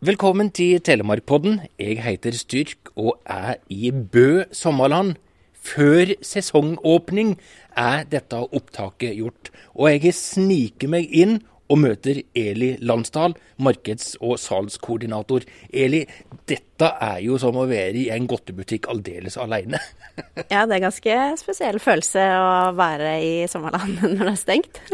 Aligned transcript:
Velkommen 0.00 0.48
til 0.48 0.78
Telemarkpodden. 0.80 1.58
Jeg 1.76 1.98
heter 2.00 2.32
Styrk 2.32 2.88
og 2.96 3.18
er 3.28 3.58
i 3.68 3.90
Bø 3.92 4.46
sommerland. 4.48 5.18
Før 5.60 6.14
sesongåpning 6.24 7.34
er 7.76 8.06
dette 8.08 8.38
opptaket 8.40 9.18
gjort. 9.18 9.50
Og 9.76 9.90
jeg 9.92 10.14
sniker 10.16 10.88
meg 10.88 11.12
inn 11.12 11.36
og 11.68 11.82
møter 11.82 12.22
Eli 12.32 12.70
Landsdal, 12.80 13.36
markeds- 13.60 14.16
og 14.24 14.40
salgskoordinator. 14.40 15.44
Eli, 15.68 16.06
dette 16.48 16.94
er 16.96 17.20
jo 17.26 17.36
som 17.36 17.60
å 17.60 17.68
være 17.68 18.06
i 18.06 18.08
en 18.16 18.24
godtebutikk 18.24 18.88
aldeles 18.88 19.36
alene. 19.36 19.84
ja, 20.54 20.64
det 20.64 20.78
er 20.78 20.86
ganske 20.88 21.22
spesiell 21.44 21.76
følelse 21.76 22.24
å 22.40 22.70
være 22.72 23.18
i 23.20 23.34
sommerland 23.52 24.00
når 24.16 24.30
det 24.30 24.32
er 24.32 24.44
stengt. 24.48 24.86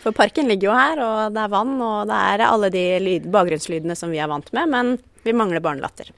For 0.00 0.16
parken 0.16 0.48
ligger 0.48 0.70
jo 0.70 0.76
her, 0.78 1.02
og 1.04 1.36
det 1.36 1.42
er 1.42 1.52
vann, 1.52 1.76
og 1.84 2.08
det 2.08 2.16
er 2.32 2.46
alle 2.46 2.72
de 2.72 2.84
lyd, 3.04 3.28
bakgrunnslydene 3.32 3.96
som 3.98 4.12
vi 4.12 4.20
er 4.22 4.30
vant 4.30 4.48
med, 4.56 4.72
men 4.72 4.96
vi 5.26 5.36
mangler 5.36 5.60
barnelatter. 5.64 6.08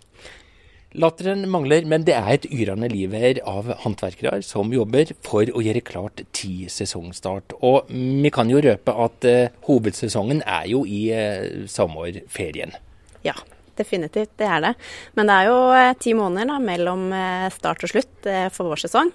Latteren 0.92 1.46
mangler, 1.48 1.86
men 1.88 2.05
det 2.05 2.12
er 2.18 2.28
et 2.34 2.46
yrende 2.52 2.91
liv 2.92 3.14
her 3.16 3.41
av 3.48 3.70
håndverkere 3.82 4.42
som 4.45 4.70
jobber 4.74 5.14
for 5.24 5.48
å 5.48 5.62
gjøre 5.64 5.80
klart 5.88 6.20
ti 6.36 6.68
sesongstart. 6.70 7.56
Og 7.64 7.88
vi 7.88 8.32
kan 8.34 8.52
jo 8.52 8.60
røpe 8.62 8.92
at 9.06 9.27
eh, 9.28 9.55
hovedsesongen 9.66 10.44
er 10.44 10.69
jo 10.69 10.84
i 10.84 11.06
eh, 11.16 11.64
sommerferien. 11.72 12.77
Ja, 13.24 13.34
definitivt. 13.82 14.34
Det 14.41 14.48
er 14.48 14.64
det. 14.64 14.72
Men 15.18 15.28
det 15.28 15.36
er 15.36 15.50
jo 15.50 15.60
uh, 15.74 15.92
ti 16.00 16.16
måneder 16.16 16.54
da, 16.54 16.59
mellom 16.62 17.06
start 17.52 17.84
og 17.84 17.92
slutt 17.92 18.30
for 18.55 18.70
vår 18.70 18.84
sesong. 18.84 19.10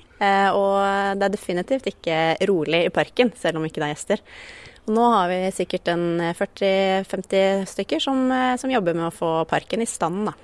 og 0.58 0.74
det 1.18 1.26
er 1.26 1.34
definitivt 1.34 1.88
ikke 1.88 2.18
rolig 2.50 2.86
i 2.86 2.94
parken, 2.94 3.32
selv 3.40 3.60
om 3.60 3.66
ikke 3.68 3.80
det 3.82 3.88
er 3.88 3.94
gjester. 3.94 4.24
Og 4.88 4.96
nå 4.96 5.06
har 5.14 5.32
vi 5.32 5.40
sikkert 5.56 5.90
en 5.92 6.06
40-50 6.36 7.66
stykker 7.72 8.04
som, 8.04 8.28
som, 8.60 8.72
jobber 8.72 8.98
med 8.98 9.10
å 9.10 9.16
få 9.16 9.32
parken 9.50 9.84
i 9.84 9.90
stand. 9.90 10.30
da. 10.30 10.36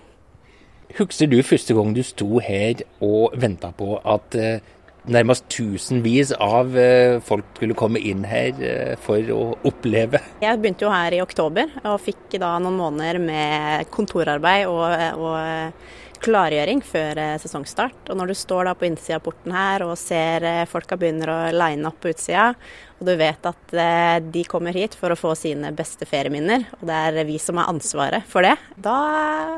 Husker 0.94 1.26
du 1.26 1.40
første 1.42 1.74
gang 1.74 1.94
du 1.96 2.04
sto 2.06 2.38
her 2.44 2.84
og 3.02 3.34
venta 3.40 3.72
på 3.74 3.96
at 3.98 4.36
eh, 4.38 4.74
nærmest 5.12 5.48
tusenvis 5.52 6.32
av 6.40 6.78
eh, 6.80 7.20
folk 7.24 7.50
skulle 7.58 7.78
komme 7.78 8.00
inn 8.00 8.24
her 8.28 8.62
eh, 8.64 8.94
for 9.04 9.34
å 9.34 9.42
oppleve? 9.68 10.22
Jeg 10.44 10.62
begynte 10.62 10.88
jo 10.88 10.94
her 10.94 11.18
i 11.18 11.24
oktober, 11.24 11.74
og 11.84 12.00
fikk 12.04 12.40
da 12.42 12.56
noen 12.64 12.80
måneder 12.80 13.20
med 13.24 13.92
kontorarbeid 13.94 14.70
og, 14.72 15.20
og 15.20 15.84
klargjøring 16.24 16.82
før 16.86 17.20
eh, 17.20 17.36
sesongstart. 17.42 18.10
Og 18.10 18.20
når 18.20 18.32
du 18.32 18.38
står 18.38 18.68
da 18.68 18.76
på 18.78 18.88
innsida 18.88 19.20
av 19.20 19.26
porten 19.26 19.54
her 19.56 19.86
og 19.86 19.96
ser 20.00 20.46
eh, 20.48 20.64
folka 20.70 20.98
begynner 21.00 21.32
å 21.32 21.38
line 21.56 21.88
opp 21.90 22.00
på 22.04 22.14
utsida, 22.14 22.52
og 23.00 23.08
du 23.08 23.14
vet 23.20 23.50
at 23.50 23.76
eh, 23.76 24.20
de 24.24 24.46
kommer 24.50 24.76
hit 24.78 24.96
for 25.00 25.14
å 25.14 25.20
få 25.20 25.34
sine 25.40 25.74
beste 25.76 26.08
ferieminner, 26.10 26.68
og 26.80 26.88
det 26.90 27.00
er 27.10 27.20
vi 27.28 27.40
som 27.42 27.60
har 27.60 27.72
ansvaret 27.74 28.28
for 28.30 28.46
det, 28.46 28.56
da, 28.76 28.98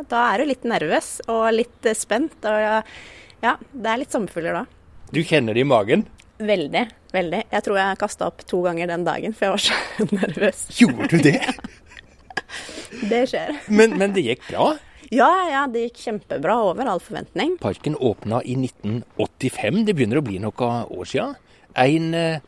da 0.09 0.29
er 0.31 0.41
du 0.41 0.49
litt 0.51 0.65
nervøs 0.67 1.19
og 1.27 1.45
litt 1.55 1.91
spent. 1.97 2.39
Og 2.45 3.45
ja, 3.45 3.57
det 3.71 3.91
er 3.91 4.01
litt 4.01 4.15
sommerfugler 4.15 4.61
da. 4.61 4.65
Du 5.15 5.21
kjenner 5.23 5.55
det 5.55 5.63
i 5.63 5.67
magen? 5.67 6.01
Veldig. 6.43 6.81
Veldig. 7.15 7.39
Jeg 7.47 7.63
tror 7.63 7.77
jeg 7.79 7.99
kasta 8.01 8.27
opp 8.27 8.41
to 8.49 8.57
ganger 8.65 8.89
den 8.91 9.05
dagen, 9.07 9.35
for 9.35 9.47
jeg 9.47 9.53
var 9.53 9.63
så 9.63 10.07
nervøs. 10.19 10.65
Gjorde 10.75 11.07
du 11.13 11.21
det? 11.23 11.39
det 13.11 13.21
skjer. 13.31 13.53
Men, 13.71 13.95
men 14.01 14.11
det 14.17 14.25
gikk 14.25 14.43
bra? 14.49 14.73
Ja, 15.13 15.29
ja, 15.47 15.61
det 15.71 15.85
gikk 15.85 16.01
kjempebra 16.03 16.57
over 16.67 16.91
all 16.91 16.99
forventning. 16.99 17.55
Parken 17.63 17.95
åpna 17.95 18.41
i 18.43 18.57
1985, 18.59 19.85
det 19.87 19.95
begynner 19.95 20.19
å 20.19 20.25
bli 20.25 20.41
noen 20.43 20.91
år 20.91 21.07
siden. 21.07 21.39
En 21.79 22.11
eh, 22.17 22.43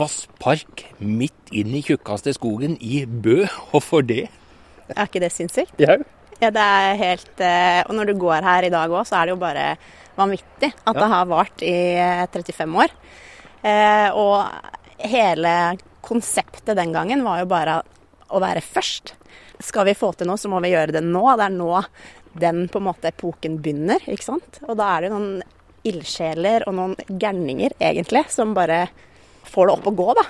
vasspark 0.00 0.86
midt 1.04 1.52
inn 1.52 1.76
i 1.76 1.84
tjukkeste 1.84 2.32
skogen 2.38 2.80
i 2.80 3.02
Bø, 3.04 3.42
Hvorfor 3.68 4.06
det? 4.06 4.30
Er 4.94 5.04
ikke 5.04 5.20
det 5.20 5.34
sinnssykt? 5.36 5.76
Ja. 5.76 6.00
ja, 6.40 6.48
det 6.48 6.64
er 6.64 7.00
helt 7.02 7.40
eh, 7.44 7.82
Og 7.84 7.98
når 7.98 8.08
du 8.08 8.20
går 8.24 8.46
her 8.46 8.64
i 8.64 8.72
dag 8.72 8.88
òg, 8.88 9.04
så 9.04 9.20
er 9.20 9.28
det 9.28 9.36
jo 9.36 9.42
bare 9.44 9.72
vanvittig 10.18 10.72
at 10.72 10.92
ja. 10.92 10.98
det 10.98 11.10
har 11.14 11.30
vart 11.30 11.64
i 11.66 11.76
35 12.34 12.64
eh, 12.64 12.80
år. 12.82 12.96
Eh, 13.68 14.08
og 14.18 15.06
hele 15.08 15.54
konseptet 16.04 16.76
den 16.78 16.94
gangen 16.94 17.24
var 17.26 17.42
jo 17.42 17.50
bare 17.50 17.80
å 18.28 18.40
være 18.42 18.62
først 18.64 19.14
skal 19.58 19.88
vi 19.88 19.96
få 19.98 20.12
til 20.14 20.28
noe, 20.30 20.38
så 20.38 20.50
må 20.50 20.60
vi 20.62 20.72
gjøre 20.72 20.98
det 20.98 21.04
nå. 21.04 21.24
Det 21.38 21.46
er 21.48 21.54
nå 21.54 21.82
den 22.38 22.66
på 22.70 22.80
en 22.80 22.88
måte 22.88 23.10
epoken 23.10 23.58
begynner, 23.62 24.02
ikke 24.06 24.26
sant. 24.26 24.60
Og 24.66 24.76
da 24.78 24.92
er 24.94 25.04
det 25.04 25.10
jo 25.10 25.18
noen 25.18 25.46
ildsjeler 25.88 26.66
og 26.68 26.76
noen 26.76 26.96
gærninger, 27.08 27.74
egentlig, 27.80 28.26
som 28.32 28.54
bare 28.56 28.86
får 29.48 29.68
det 29.68 29.76
opp 29.78 29.88
å 29.90 29.94
gå, 29.98 30.08
da. 30.18 30.26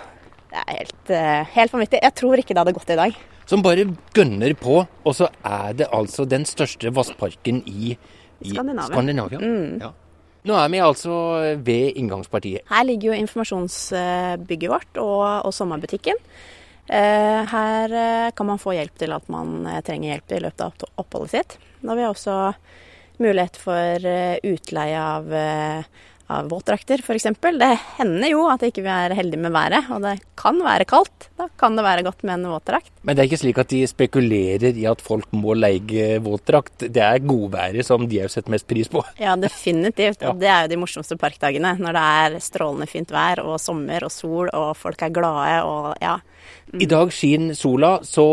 Det 0.49 0.61
er 0.63 0.79
helt, 0.79 1.11
uh, 1.13 1.57
helt 1.57 1.75
vanvittig. 1.75 2.01
Jeg 2.07 2.17
tror 2.17 2.41
ikke 2.41 2.55
det 2.55 2.63
hadde 2.63 2.77
gått 2.79 2.95
i 2.95 3.01
dag. 3.01 3.19
Som 3.49 3.65
bare 3.65 3.89
gønner 4.17 4.55
på, 4.61 4.81
og 4.85 5.17
så 5.17 5.29
er 5.45 5.77
det 5.77 5.91
altså 5.97 6.25
den 6.29 6.45
største 6.49 6.93
vassparken 6.95 7.63
i, 7.69 7.97
i 8.41 8.53
Skandinavia. 8.53 8.95
Skandinavia. 8.95 9.41
Mm. 9.41 9.81
Ja. 9.83 9.93
Nå 10.49 10.55
er 10.57 10.69
vi 10.73 10.81
altså 10.81 11.15
ved 11.65 11.99
inngangspartiet. 11.99 12.65
Her 12.71 12.87
ligger 12.87 13.11
jo 13.11 13.19
informasjonsbygget 13.19 14.71
vårt 14.71 15.01
og, 15.03 15.25
og 15.49 15.53
sommerbutikken. 15.55 16.21
Eh, 16.89 17.41
her 17.51 17.93
eh, 17.93 18.31
kan 18.33 18.49
man 18.49 18.61
få 18.61 18.73
hjelp 18.73 18.95
til 18.97 19.13
at 19.13 19.27
man 19.29 19.67
eh, 19.69 19.83
trenger 19.85 20.15
hjelp 20.15 20.29
til 20.31 20.39
i 20.39 20.45
løpet 20.47 20.65
av 20.65 21.03
oppholdet 21.03 21.35
sitt. 21.35 21.59
Da 21.83 21.93
har 21.93 21.99
vi 21.99 22.07
også 22.09 22.37
mulighet 23.19 23.59
for 23.59 24.07
utleie 24.47 24.99
av 25.03 25.33
av 26.29 26.49
våtdrakter 26.53 27.01
f.eks. 27.01 27.27
Det 27.41 27.71
hender 27.97 28.31
jo 28.31 28.45
at 28.53 28.63
ikke 28.67 28.85
vi 28.85 28.93
er 28.93 29.15
heldige 29.17 29.41
med 29.41 29.55
været, 29.55 29.89
og 29.95 30.05
det 30.05 30.19
kan 30.39 30.59
være 30.63 30.87
kaldt. 30.89 31.29
Da 31.39 31.49
kan 31.61 31.77
det 31.79 31.85
være 31.87 32.05
godt 32.07 32.25
med 32.29 32.37
en 32.37 32.51
våtdrakt. 32.53 32.93
Men 33.03 33.17
det 33.17 33.23
er 33.23 33.31
ikke 33.31 33.41
slik 33.41 33.61
at 33.63 33.71
de 33.73 33.81
spekulerer 33.89 34.77
i 34.77 34.85
at 34.91 35.03
folk 35.05 35.31
må 35.33 35.57
leie 35.57 36.19
våtdrakt. 36.25 36.85
Det 36.85 37.05
er 37.05 37.25
godværet 37.25 37.87
som 37.89 38.05
de 38.11 38.21
har 38.23 38.33
sett 38.33 38.51
mest 38.53 38.69
pris 38.69 38.91
på. 38.93 39.03
Ja, 39.21 39.37
definitivt. 39.41 40.23
Og 40.29 40.41
det 40.43 40.51
er 40.53 40.67
jo 40.67 40.73
de 40.75 40.81
morsomste 40.83 41.17
parkdagene. 41.21 41.75
Når 41.81 41.97
det 41.97 42.05
er 42.25 42.39
strålende 42.45 42.91
fint 42.91 43.13
vær 43.15 43.43
og 43.47 43.57
sommer 43.63 44.05
og 44.05 44.13
sol 44.13 44.53
og 44.53 44.75
folk 44.79 45.07
er 45.07 45.15
glade 45.15 45.63
og 45.65 45.95
ja. 46.05 46.19
Mm. 46.69 46.83
I 46.85 46.89
dag 46.89 47.13
skinner 47.13 47.57
sola, 47.57 47.95
så 48.05 48.27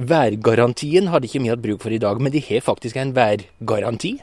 værgarantien 0.00 1.08
har 1.12 1.20
de 1.20 1.28
ikke 1.28 1.42
vi 1.44 1.52
hatt 1.52 1.64
bruk 1.64 1.84
for 1.84 1.92
i 1.92 2.00
dag. 2.00 2.20
Men 2.20 2.32
de 2.32 2.40
har 2.48 2.64
faktisk 2.64 2.96
en 2.96 3.12
værgaranti. 3.16 4.16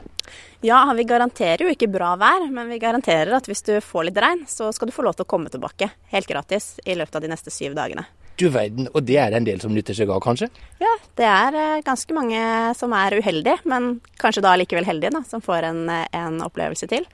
Ja, 0.66 0.94
vi 0.98 1.04
garanterer 1.06 1.62
jo 1.62 1.70
ikke 1.70 1.88
bra 1.92 2.16
vær, 2.18 2.48
men 2.50 2.72
vi 2.72 2.80
garanterer 2.82 3.36
at 3.38 3.46
hvis 3.46 3.62
du 3.68 3.76
får 3.86 4.08
litt 4.08 4.18
regn, 4.18 4.40
så 4.50 4.72
skal 4.74 4.90
du 4.90 4.94
få 4.96 5.04
lov 5.06 5.14
til 5.14 5.26
å 5.26 5.30
komme 5.30 5.52
tilbake 5.54 5.92
helt 6.10 6.30
gratis 6.30 6.80
i 6.90 6.96
løpet 6.98 7.18
av 7.20 7.22
de 7.22 7.30
neste 7.30 7.52
syv 7.54 7.76
dagene. 7.78 8.08
Du 8.42 8.48
verden, 8.50 8.88
og 8.90 9.06
det 9.06 9.20
er 9.22 9.30
det 9.30 9.38
en 9.38 9.46
del 9.46 9.62
som 9.62 9.76
nytter 9.76 9.94
seg 9.96 10.10
av, 10.10 10.24
kanskje? 10.26 10.48
Ja, 10.82 10.94
det 11.20 11.28
er 11.30 11.58
eh, 11.60 11.84
ganske 11.86 12.16
mange 12.18 12.40
som 12.80 12.96
er 12.98 13.14
uheldige, 13.20 13.60
men 13.70 14.00
kanskje 14.20 14.42
da 14.44 14.56
likevel 14.58 14.88
heldige, 14.90 15.14
da, 15.14 15.22
som 15.30 15.44
får 15.44 15.68
en, 15.70 15.84
eh, 15.94 16.08
en 16.18 16.42
opplevelse 16.48 16.90
til. 16.90 17.06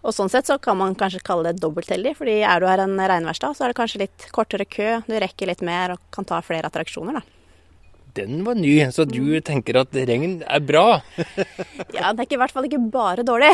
Og 0.00 0.16
sånn 0.16 0.32
sett 0.32 0.48
så 0.48 0.56
kan 0.62 0.78
man 0.80 0.96
kanskje 0.98 1.20
kalle 1.26 1.50
det 1.50 1.60
dobbeltheldig, 1.60 2.14
fordi 2.16 2.38
er 2.40 2.64
du 2.64 2.68
her 2.70 2.80
en 2.86 2.96
regnværsdag, 2.96 3.58
så 3.58 3.66
er 3.66 3.74
det 3.74 3.78
kanskje 3.82 4.06
litt 4.06 4.30
kortere 4.32 4.64
kø, 4.64 4.88
du 5.04 5.18
rekker 5.20 5.52
litt 5.52 5.66
mer 5.66 5.98
og 5.98 6.08
kan 6.16 6.24
ta 6.24 6.40
flere 6.46 6.72
attraksjoner, 6.72 7.20
da 7.20 7.39
den 8.16 8.42
var 8.46 8.58
ny, 8.58 8.74
så 8.94 9.06
du 9.08 9.20
mm. 9.22 9.42
tenker 9.46 9.80
at 9.82 9.94
regn 9.94 10.40
er 10.42 10.62
bra? 10.64 11.00
ja, 11.96 12.12
det 12.12 12.26
er 12.26 12.36
i 12.36 12.40
hvert 12.40 12.54
fall 12.54 12.68
ikke 12.68 12.82
bare 12.92 13.24
dårlig. 13.26 13.50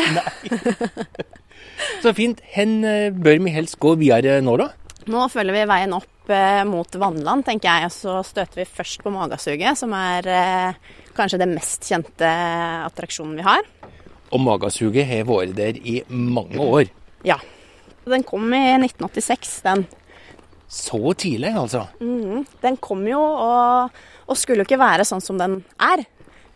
så 2.03 2.13
fint. 2.17 2.43
Hen 2.55 2.79
eh, 2.87 3.09
bør 3.13 3.41
vi 3.45 3.55
helst 3.55 3.79
gå 3.83 3.95
videre 4.01 4.39
nå, 4.45 4.57
da? 4.61 4.71
Nå 5.07 5.27
følger 5.31 5.55
vi 5.55 5.67
veien 5.69 5.95
opp 5.95 6.31
eh, 6.33 6.63
mot 6.67 6.99
Vannland, 6.99 7.45
tenker 7.47 7.69
jeg. 7.69 7.89
Og 7.89 7.95
så 7.95 8.17
støter 8.27 8.63
vi 8.63 8.69
først 8.69 9.03
på 9.05 9.13
Magasuget, 9.13 9.79
som 9.79 9.93
er 9.95 10.31
eh, 10.31 10.95
kanskje 11.17 11.41
det 11.43 11.51
mest 11.53 11.87
kjente 11.87 12.31
attraksjonen 12.87 13.37
vi 13.39 13.47
har. 13.47 13.63
Og 14.35 14.43
Magasuget 14.43 15.07
har 15.07 15.27
vært 15.27 15.55
der 15.57 15.79
i 15.79 16.01
mange 16.09 16.59
år? 16.59 16.91
Ja. 17.27 17.39
Den 18.07 18.23
kom 18.27 18.51
i 18.55 18.63
1986, 18.79 19.61
den. 19.65 19.87
Så 20.67 21.13
tidlig, 21.15 21.53
altså? 21.55 21.85
Mm, 22.03 22.43
den 22.61 22.77
kom 22.83 23.05
jo, 23.07 23.19
og 23.19 23.91
og 24.27 24.37
skulle 24.39 24.63
jo 24.63 24.67
ikke 24.67 24.81
være 24.81 25.07
sånn 25.07 25.23
som 25.23 25.39
den 25.39 25.61
er, 25.81 26.03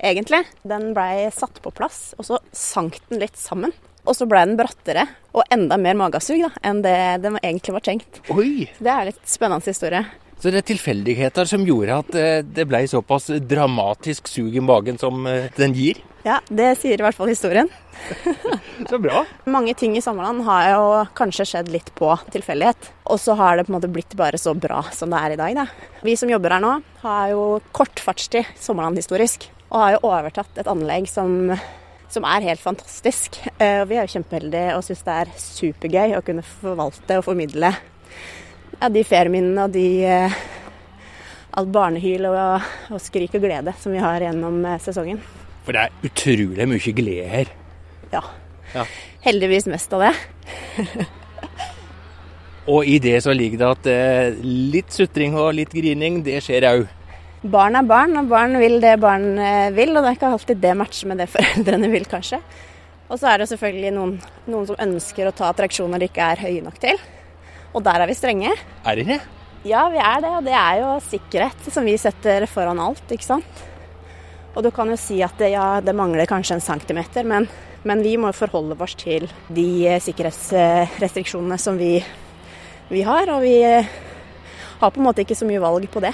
egentlig. 0.01 0.43
Den 0.67 0.91
blei 0.95 1.29
satt 1.35 1.61
på 1.63 1.73
plass, 1.75 2.11
og 2.19 2.27
så 2.27 2.41
sank 2.55 2.99
den 3.09 3.23
litt 3.23 3.39
sammen. 3.39 3.73
Og 4.01 4.15
så 4.17 4.25
blei 4.25 4.41
den 4.47 4.57
brattere 4.57 5.05
og 5.37 5.45
enda 5.53 5.77
mer 5.77 5.97
magesug 5.99 6.41
da, 6.41 6.49
enn 6.65 6.81
det 6.81 6.97
den 7.21 7.37
egentlig 7.43 7.75
var 7.75 7.85
tenkt. 7.85 8.21
Oi! 8.33 8.65
Så 8.77 8.87
det 8.87 8.93
er 8.93 9.09
litt 9.11 9.21
spennende 9.29 9.69
historie. 9.71 10.01
Så 10.41 10.49
det 10.49 10.63
er 10.63 10.71
tilfeldigheter 10.71 11.45
som 11.45 11.61
gjorde 11.67 11.99
at 12.01 12.15
eh, 12.17 12.39
det 12.41 12.65
ble 12.65 12.79
såpass 12.89 13.29
dramatisk 13.45 14.25
sug 14.31 14.55
i 14.57 14.63
magen 14.63 14.97
som 14.97 15.27
eh, 15.29 15.51
den 15.53 15.75
gir? 15.77 15.99
Ja, 16.25 16.39
det 16.49 16.79
sier 16.81 16.97
i 16.97 17.05
hvert 17.05 17.17
fall 17.17 17.29
historien. 17.29 17.69
så 18.89 18.97
bra. 19.01 19.21
Mange 19.45 19.75
ting 19.77 19.93
i 19.97 20.01
Sommerland 20.01 20.41
har 20.47 20.71
jo 20.71 20.87
kanskje 21.17 21.45
skjedd 21.49 21.69
litt 21.73 21.91
på 21.97 22.09
tilfeldighet. 22.33 22.89
Og 23.13 23.21
så 23.21 23.35
har 23.37 23.57
det 23.57 23.67
på 23.67 23.73
en 23.73 23.77
måte 23.77 23.91
blitt 23.93 24.17
bare 24.17 24.41
så 24.41 24.55
bra 24.57 24.81
som 24.97 25.13
det 25.13 25.21
er 25.21 25.35
i 25.35 25.39
dag, 25.43 25.61
da. 25.61 26.01
Vi 26.05 26.17
som 26.17 26.33
jobber 26.33 26.57
her 26.57 26.65
nå, 26.65 26.73
har 27.03 27.35
jo 27.35 27.45
kort 27.77 28.01
fartstid 28.01 28.49
Sommerland 28.57 28.97
historisk. 28.97 29.45
Og 29.69 29.77
har 29.77 29.95
jo 29.97 30.03
overtatt 30.09 30.57
et 30.57 30.69
anlegg 30.69 31.05
som, 31.09 31.53
som 32.09 32.25
er 32.25 32.49
helt 32.49 32.65
fantastisk. 32.65 33.37
Eh, 33.61 33.85
vi 33.85 34.01
er 34.01 34.09
jo 34.09 34.17
kjempeheldige 34.17 34.73
og 34.73 34.85
syns 34.89 35.05
det 35.05 35.21
er 35.21 35.37
supergøy 35.45 36.17
å 36.17 36.25
kunne 36.25 36.45
forvalte 36.45 37.21
og 37.21 37.29
formidle 37.29 37.75
ja, 38.81 38.89
de 38.89 39.03
ferieminnene 39.05 39.67
og 39.67 39.75
de 39.75 39.85
eh, 40.09 40.37
alt 41.57 41.71
barnehyl 41.73 42.27
og, 42.31 42.69
og 42.93 43.01
skrik 43.03 43.35
og 43.37 43.45
glede 43.45 43.73
som 43.79 43.93
vi 43.93 44.01
har 44.01 44.23
gjennom 44.25 44.61
eh, 44.65 44.79
sesongen. 44.81 45.21
For 45.65 45.77
det 45.77 45.85
er 45.85 46.07
utrolig 46.09 46.67
mye 46.69 46.93
glede 46.97 47.27
her. 47.29 47.51
Ja. 48.11 48.23
Ja. 48.73 48.85
Heldigvis 49.25 49.67
mest 49.69 49.93
av 49.93 50.07
det. 50.07 50.13
Og 52.71 52.85
i 52.85 52.99
det 53.01 53.15
så 53.25 53.33
ligger 53.33 53.57
det 53.57 53.67
at 53.67 53.87
eh, 53.89 54.41
litt 54.45 54.93
sutring 54.93 55.33
og 55.37 55.55
litt 55.57 55.71
grining, 55.73 56.19
det 56.25 56.39
skjer 56.45 56.67
òg. 56.69 56.83
Barn 57.41 57.75
er 57.75 57.87
barn, 57.89 58.13
og 58.19 58.29
barn 58.29 58.53
vil 58.61 58.77
det 58.83 58.99
barn 59.01 59.33
vil, 59.73 59.95
og 59.95 60.03
det 60.05 60.11
er 60.11 60.17
ikke 60.19 60.29
alltid 60.29 60.59
det 60.61 60.75
matcher 60.77 61.09
med 61.09 61.23
det 61.23 61.27
foreldrene 61.33 61.89
vil, 61.89 62.05
kanskje. 62.05 62.37
Og 63.09 63.17
så 63.17 63.31
er 63.31 63.41
det 63.41 63.49
selvfølgelig 63.49 63.95
noen, 63.95 64.13
noen 64.45 64.69
som 64.69 64.77
ønsker 64.85 65.27
å 65.27 65.33
ta 65.35 65.49
attraksjoner 65.49 65.99
de 65.99 66.11
ikke 66.11 66.27
er 66.35 66.43
høye 66.45 66.61
nok 66.67 66.77
til. 66.85 67.01
Og 67.71 67.83
der 67.85 68.03
er 68.03 68.09
vi 68.09 68.17
strenge. 68.17 68.51
Er 68.85 68.99
det 68.99 69.07
det? 69.07 69.19
Ja, 69.67 69.85
vi 69.93 69.99
er 70.01 70.23
det, 70.23 70.31
og 70.33 70.45
det 70.47 70.55
er 70.57 70.79
jo 70.81 70.93
sikkerhet 71.05 71.67
som 71.69 71.85
vi 71.85 71.93
setter 72.01 72.47
foran 72.49 72.81
alt, 72.81 73.03
ikke 73.13 73.27
sant. 73.27 73.61
Og 74.55 74.65
du 74.65 74.71
kan 74.73 74.89
jo 74.89 74.97
si 74.99 75.21
at 75.23 75.37
det, 75.39 75.53
ja, 75.53 75.79
det 75.83 75.93
mangler 75.95 76.27
kanskje 76.27 76.57
en 76.57 76.65
centimeter, 76.65 77.27
men, 77.27 77.45
men 77.87 78.01
vi 78.03 78.17
må 78.19 78.33
forholde 78.35 78.75
oss 78.81 78.97
til 78.99 79.29
de 79.53 79.67
eh, 79.87 80.01
sikkerhetsrestriksjonene 80.03 81.59
som 81.61 81.77
vi, 81.79 81.99
vi 82.89 83.05
har, 83.07 83.31
og 83.31 83.45
vi 83.45 83.55
eh, 83.63 83.93
har 84.81 84.91
på 84.91 84.99
en 84.99 85.07
måte 85.07 85.23
ikke 85.23 85.37
så 85.37 85.47
mye 85.47 85.61
valg 85.61 85.87
på 85.93 86.03
det. 86.03 86.11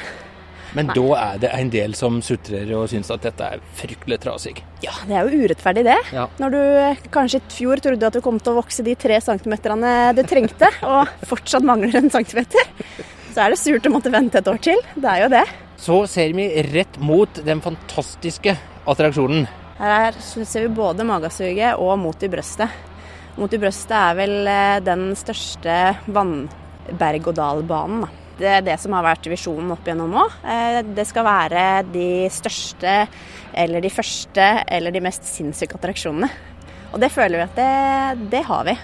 Men 0.78 0.92
da 0.94 1.06
er 1.18 1.42
det 1.42 1.52
en 1.58 1.70
del 1.74 1.96
som 1.98 2.20
sutrer 2.26 2.70
og 2.78 2.88
syns 2.92 3.10
at 3.14 3.26
dette 3.26 3.50
er 3.56 3.64
fryktelig 3.80 4.20
trasig. 4.24 4.56
Ja, 4.86 4.94
det 5.10 5.18
er 5.18 5.28
jo 5.28 5.44
urettferdig 5.44 5.84
det. 5.88 5.98
Ja. 6.14 6.28
Når 6.42 6.54
du 6.54 6.60
eh, 6.62 7.06
kanskje 7.14 7.42
i 7.42 7.54
fjor 7.58 7.82
trodde 7.84 8.10
at 8.10 8.18
du 8.18 8.22
kom 8.26 8.38
til 8.42 8.54
å 8.54 8.60
vokse 8.60 8.86
de 8.86 8.94
tre 9.00 9.18
centimeterne 9.24 9.94
du 10.18 10.24
trengte, 10.28 10.70
og 10.92 11.10
fortsatt 11.30 11.66
mangler 11.68 11.98
en 12.00 12.14
centimeter, 12.14 12.64
så 13.34 13.46
er 13.46 13.54
det 13.54 13.62
surt 13.62 13.88
å 13.90 13.94
måtte 13.94 14.14
vente 14.14 14.38
et 14.42 14.52
år 14.52 14.60
til. 14.70 14.80
Det 14.96 15.10
er 15.14 15.20
jo 15.26 15.30
det. 15.34 15.46
Så 15.78 15.98
ser 16.10 16.34
vi 16.38 16.46
rett 16.74 16.96
mot 17.02 17.42
den 17.46 17.62
fantastiske 17.62 18.56
attraksjonen. 18.90 19.46
Her 19.78 20.14
ser 20.18 20.62
vi 20.66 20.70
både 20.74 21.06
magasuget 21.06 21.78
og 21.78 22.00
Mot 22.02 22.24
i 22.26 22.30
brøstet. 22.34 22.70
Mot 23.38 23.54
i 23.54 23.60
brøstet 23.62 23.94
er 23.94 24.16
vel 24.18 24.48
eh, 24.50 24.80
den 24.82 25.12
største 25.18 25.74
vannberg-og-dal-banen. 26.10 28.08
Det 28.38 28.50
er 28.52 28.62
det 28.66 28.76
som 28.78 28.94
har 28.94 29.06
vært 29.06 29.26
visjonen 29.32 29.72
opp 29.74 29.88
igjennom 29.88 30.14
òg. 30.22 30.36
Det 30.94 31.06
skal 31.10 31.26
være 31.26 31.64
de 31.90 32.10
største, 32.30 33.00
eller 33.58 33.82
de 33.82 33.90
første, 33.90 34.46
eller 34.70 34.94
de 34.94 35.02
mest 35.02 35.26
sinnssyke 35.26 35.80
attraksjonene. 35.80 36.30
Og 36.94 37.02
det 37.02 37.10
føler 37.12 37.42
vi 37.42 37.48
at 37.48 37.58
det, 37.58 38.30
det 38.32 38.44
har 38.48 38.68
vi. 38.68 38.78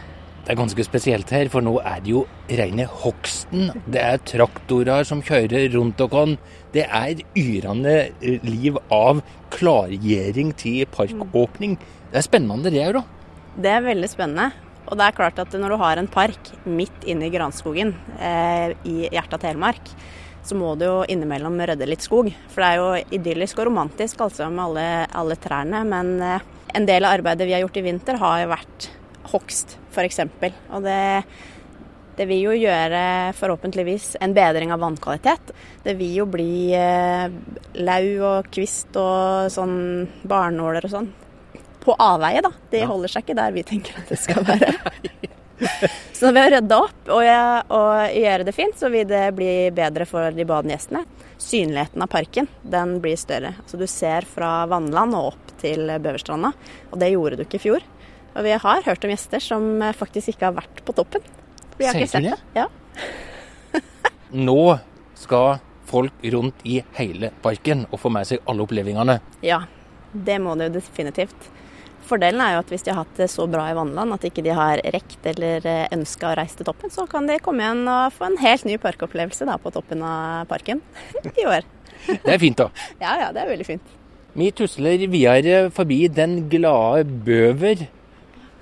Det 0.43 0.51
er 0.51 0.59
ganske 0.59 0.83
spesielt 0.83 1.29
her, 1.31 1.47
for 1.47 1.63
nå 1.63 1.77
er 1.79 2.01
det 2.03 2.11
jo 2.11 2.25
rene 2.49 2.83
hogsten. 2.89 3.69
Det 3.85 4.01
er 4.01 4.19
traktorer 4.27 5.05
som 5.07 5.21
kjører 5.23 5.69
rundt 5.77 6.01
oss. 6.03 6.33
Det 6.73 6.83
er 6.83 7.21
yrende 7.39 7.95
liv 8.43 8.81
av 8.91 9.21
klargjøring 9.53 10.51
til 10.59 10.83
parkåpning. 10.91 11.77
Det 12.09 12.19
er 12.19 12.25
spennende 12.25 12.73
det 12.73 12.83
òg, 12.89 12.99
da. 12.99 13.05
Det 13.63 13.71
er 13.71 13.85
veldig 13.85 14.09
spennende. 14.11 14.49
Og 14.89 14.99
det 14.99 15.05
er 15.05 15.15
klart 15.15 15.39
at 15.39 15.55
når 15.55 15.73
du 15.73 15.79
har 15.81 15.99
en 15.99 16.09
park 16.11 16.51
midt 16.67 17.05
inne 17.09 17.29
i 17.29 17.33
granskogen 17.33 17.93
eh, 18.19 18.73
i 18.87 18.95
hjertet 19.07 19.37
av 19.37 19.43
Telemark, 19.45 19.93
så 20.43 20.57
må 20.59 20.73
du 20.75 20.83
jo 20.85 20.97
innimellom 21.07 21.55
rydde 21.63 21.87
litt 21.87 22.03
skog. 22.03 22.27
For 22.51 22.63
det 22.63 22.67
er 22.67 22.81
jo 22.81 23.15
idyllisk 23.15 23.61
og 23.61 23.69
romantisk 23.69 24.25
altså 24.25 24.49
med 24.51 24.65
alle, 24.65 24.87
alle 25.15 25.39
trærne. 25.39 25.85
Men 25.87 26.17
eh, 26.19 26.51
en 26.75 26.89
del 26.89 27.07
av 27.07 27.15
arbeidet 27.15 27.47
vi 27.47 27.55
har 27.55 27.63
gjort 27.63 27.79
i 27.79 27.85
vinter, 27.85 28.19
har 28.19 28.43
jo 28.43 28.51
vært 28.51 28.89
hogst, 29.31 29.77
f.eks. 29.95 30.19
Og 30.75 30.83
det, 30.83 30.99
det 32.19 32.27
vil 32.27 32.43
jo 32.49 32.59
gjøre 32.65 33.03
forhåpentligvis 33.39 34.17
en 34.25 34.35
bedring 34.35 34.75
av 34.75 34.83
vannkvalitet. 34.83 35.55
Det 35.87 35.95
vil 35.95 36.19
jo 36.19 36.29
bli 36.29 36.53
eh, 36.75 37.31
lau 37.79 38.05
og 38.33 38.51
kvist 38.51 38.99
og 38.99 39.51
sånn 39.53 39.77
barnåler 40.27 40.89
og 40.89 40.97
sånn 40.97 41.13
på 41.83 41.95
avveie, 41.99 42.41
da. 42.45 42.51
Det 42.71 42.81
Ja. 42.83 42.87
holder 42.89 43.11
seg 43.11 43.25
ikke 43.25 43.35
der 43.37 43.51
vi 43.55 43.63
tenker 43.67 43.97
at 43.99 44.09
det 44.09 44.17
skal 44.21 44.43
være. 44.47 44.73
så 46.17 46.31
ved 46.33 46.47
å 46.47 46.51
rydde 46.55 46.77
opp 46.79 47.09
og, 47.13 47.23
og 47.77 48.15
gjøre 48.17 48.45
det 48.47 48.53
fint, 48.55 48.75
så 48.79 48.89
vil 48.91 49.05
det 49.07 49.23
bli 49.37 49.51
bedre 49.75 50.07
for 50.09 50.31
de 50.35 50.45
badende 50.47 50.75
gjestene. 50.77 51.03
Synligheten 51.43 52.03
av 52.05 52.09
parken 52.11 52.47
den 52.63 52.97
blir 53.03 53.19
større. 53.19 53.53
Altså 53.63 53.79
Du 53.79 53.85
ser 53.91 54.25
fra 54.27 54.65
Vannland 54.71 55.15
og 55.19 55.33
opp 55.33 55.53
til 55.63 55.87
Bøverstranda, 55.99 56.53
og 56.91 56.99
det 56.99 57.11
gjorde 57.13 57.37
du 57.39 57.43
ikke 57.45 57.59
i 57.59 57.65
fjor. 57.67 57.85
Og 58.33 58.43
vi 58.47 58.55
har 58.57 58.81
hørt 58.87 59.03
om 59.05 59.11
gjester 59.13 59.43
som 59.43 59.67
eh, 59.85 59.93
faktisk 59.93 60.33
ikke 60.33 60.49
har 60.49 60.55
vært 60.57 60.81
på 60.87 60.95
toppen. 60.97 61.21
Vi 61.77 61.85
har 61.85 61.93
ikke 61.99 62.09
sett 62.09 62.31
det? 62.31 62.39
Ja. 62.57 62.65
Nå 64.33 64.79
skal 65.19 65.59
folk 65.89 66.23
rundt 66.33 66.63
i 66.65 66.79
hele 66.97 67.29
parken 67.43 67.85
og 67.91 67.99
få 68.01 68.09
med 68.13 68.25
seg 68.29 68.41
alle 68.49 68.65
opplevelsene. 68.65 69.19
ja, 69.45 69.61
det 70.13 70.39
må 70.41 70.55
jo 70.57 70.69
definitivt. 70.73 71.49
Fordelen 72.07 72.41
er 72.43 72.55
jo 72.55 72.61
at 72.63 72.71
hvis 72.73 72.85
de 72.85 72.91
har 72.93 73.03
hatt 73.03 73.19
det 73.19 73.29
så 73.31 73.45
bra 73.49 73.69
i 73.71 73.75
Vannland 73.77 74.15
at 74.15 74.27
ikke 74.27 74.43
de 74.45 74.53
har 74.55 74.81
rekt 74.95 75.25
eller 75.33 75.65
ønska 75.95 76.31
å 76.31 76.35
reise 76.39 76.59
til 76.59 76.67
toppen, 76.67 76.91
så 76.93 77.07
kan 77.09 77.27
de 77.29 77.39
komme 77.43 77.63
igjen 77.63 77.83
og 77.87 78.13
få 78.15 78.27
en 78.27 78.39
helt 78.43 78.67
ny 78.67 78.77
parkopplevelse 78.81 79.47
da, 79.49 79.57
på 79.61 79.71
toppen 79.73 80.03
av 80.05 80.45
parken 80.51 80.83
i 81.41 81.47
år. 81.47 81.67
Det 82.07 82.35
er 82.35 82.41
fint, 82.41 82.59
da. 82.59 82.69
Ja 83.03 83.15
ja, 83.21 83.31
det 83.35 83.43
er 83.43 83.53
veldig 83.53 83.67
fint. 83.67 83.95
Vi 84.33 84.49
tusler 84.57 85.05
videre 85.13 85.67
forbi 85.73 86.07
Den 86.09 86.47
glade 86.49 87.05
bøver. 87.05 87.85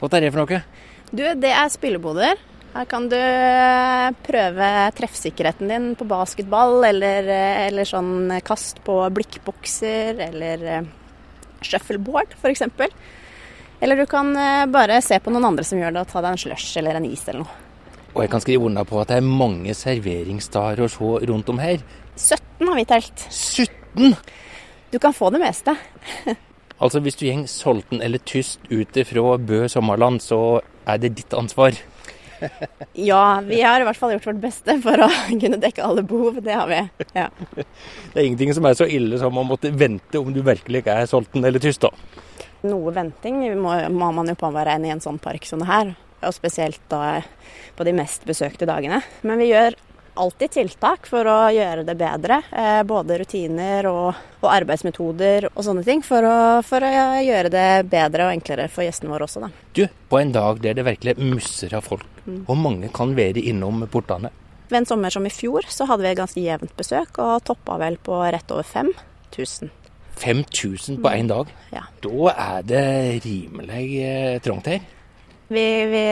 Hva 0.01 0.09
er 0.17 0.25
det 0.25 0.31
for 0.33 0.43
noe? 0.43 0.63
Du, 1.11 1.23
det 1.23 1.51
er 1.51 1.69
spilleboder. 1.71 2.39
Her 2.71 2.88
kan 2.88 3.09
du 3.11 3.17
eh, 3.17 4.09
prøve 4.23 4.67
treffsikkerheten 4.95 5.71
din 5.71 5.88
på 5.99 6.07
basketball, 6.07 6.77
eller, 6.88 7.27
eh, 7.27 7.65
eller 7.67 7.88
sånn 7.88 8.31
kast 8.47 8.79
på 8.85 8.95
blikkbokser, 9.11 10.21
eller 10.29 10.63
eh, 10.63 10.88
shuffleboard 11.67 12.31
f.eks. 12.39 12.63
Eller 13.81 13.98
du 13.98 14.06
kan 14.10 14.30
eh, 14.38 14.68
bare 14.69 15.00
se 15.01 15.18
på 15.19 15.33
noen 15.33 15.50
andre 15.51 15.66
som 15.66 15.80
gjør 15.81 15.95
det, 15.95 16.04
og 16.06 16.12
ta 16.12 16.22
deg 16.22 16.36
en 16.36 16.44
slush 16.44 16.78
eller 16.81 17.00
en 17.00 17.07
is 17.10 17.24
eller 17.28 17.44
noe. 17.44 17.57
Og 18.12 18.25
jeg 18.25 18.31
kan 18.33 18.44
skrive 18.44 18.68
under 18.68 18.86
på 18.88 19.00
at 19.01 19.10
det 19.10 19.18
er 19.22 19.25
mange 19.25 19.74
serveringssteder 19.78 20.83
å 20.83 20.89
se 20.92 21.12
rundt 21.31 21.50
om 21.50 21.62
her. 21.63 21.81
17 22.19 22.68
har 22.68 22.78
vi 22.78 22.86
telt. 22.89 23.25
17! 23.31 24.16
Du 24.92 25.00
kan 25.00 25.16
få 25.16 25.31
det 25.33 25.44
meste. 25.44 25.75
Altså 26.81 26.98
hvis 27.06 27.13
du 27.19 27.28
gjeng 27.28 27.44
sulten 27.45 28.00
eller 28.01 28.18
tyst 28.25 28.63
ute 28.72 29.04
fra 29.06 29.36
Bø 29.38 29.68
sommerland, 29.69 30.18
så 30.25 30.63
er 30.89 30.98
det 30.98 31.12
ditt 31.19 31.36
ansvar. 31.38 31.77
Ja, 32.98 33.38
vi 33.45 33.60
har 33.62 33.84
i 33.84 33.86
hvert 33.86 34.00
fall 34.00 34.16
gjort 34.16 34.25
vårt 34.31 34.39
beste 34.42 34.74
for 34.81 35.04
å 35.06 35.10
kunne 35.44 35.60
dekke 35.62 35.84
alle 35.86 36.01
behov. 36.10 36.39
Det 36.42 36.56
har 36.57 36.66
vi. 36.72 36.80
Ja. 37.13 37.27
Det 37.54 38.16
er 38.16 38.24
ingenting 38.25 38.50
som 38.57 38.66
er 38.66 38.74
så 38.80 38.88
ille 38.89 39.19
som 39.22 39.38
å 39.38 39.44
måtte 39.45 39.69
vente 39.77 40.18
om 40.18 40.34
du 40.34 40.42
virkelig 40.42 40.81
ikke 40.81 40.95
er 41.04 41.12
sulten 41.12 41.45
eller 41.45 41.62
tyst, 41.62 41.86
da. 41.86 41.94
Noe 42.68 42.94
venting 42.94 43.44
må, 43.58 43.75
må 43.89 44.12
man 44.13 44.30
jo 44.30 44.38
påregne 44.38 44.89
i 44.89 44.94
en 44.94 45.03
sånn 45.03 45.22
park 45.22 45.48
som 45.50 45.63
det 45.63 45.70
her. 45.70 45.96
Og 46.22 46.36
spesielt 46.36 46.82
da 46.91 47.22
på 47.77 47.88
de 47.88 47.96
mest 47.98 48.27
besøkte 48.30 48.68
dagene. 48.70 49.01
Men 49.25 49.41
vi 49.41 49.50
gjør 49.50 49.77
alltid 50.13 50.51
tiltak 50.51 51.08
for 51.10 51.27
å 51.27 51.38
gjøre 51.53 51.86
det 51.88 51.96
bedre. 52.00 52.41
Eh, 52.51 52.82
både 52.88 53.18
rutiner 53.22 53.88
og, 53.89 54.20
og 54.41 54.50
arbeidsmetoder 54.51 55.50
og 55.53 55.63
sånne 55.65 55.86
ting. 55.88 56.03
For 56.06 56.27
å, 56.27 56.38
for 56.68 56.84
å 56.86 56.91
gjøre 57.24 57.51
det 57.53 57.68
bedre 57.91 58.27
og 58.27 58.36
enklere 58.36 58.68
for 58.72 58.86
gjestene 58.86 59.13
våre 59.13 59.27
også, 59.27 59.46
da. 59.46 59.51
Du, 59.77 59.86
på 60.12 60.22
en 60.22 60.36
dag 60.36 60.62
der 60.63 60.77
det 60.77 60.86
virkelig 60.88 61.18
musser 61.22 61.75
av 61.77 61.88
folk, 61.88 62.08
og 62.27 62.56
mange 62.60 62.91
kan 62.94 63.15
være 63.18 63.44
innom 63.51 63.86
portene? 63.91 64.34
Ved 64.72 64.84
en 64.84 64.88
sommer 64.88 65.12
som 65.12 65.25
i 65.27 65.34
fjor 65.34 65.65
så 65.68 65.88
hadde 65.89 66.06
vi 66.06 66.13
et 66.13 66.20
ganske 66.20 66.41
jevnt 66.41 66.75
besøk, 66.80 67.18
og 67.20 67.44
toppa 67.48 67.80
vel 67.82 67.98
på 68.00 68.22
rett 68.32 68.53
over 68.53 68.68
5000. 68.68 69.72
5000 70.20 71.01
på 71.01 71.12
én 71.13 71.30
dag? 71.32 71.51
Ja. 71.72 71.86
Da 72.03 72.34
er 72.34 72.65
det 72.68 72.88
rimelig 73.25 73.86
eh, 74.03 74.39
trangt 74.44 74.68
her. 74.72 74.82
Vi, 75.51 75.86
vi 75.91 76.06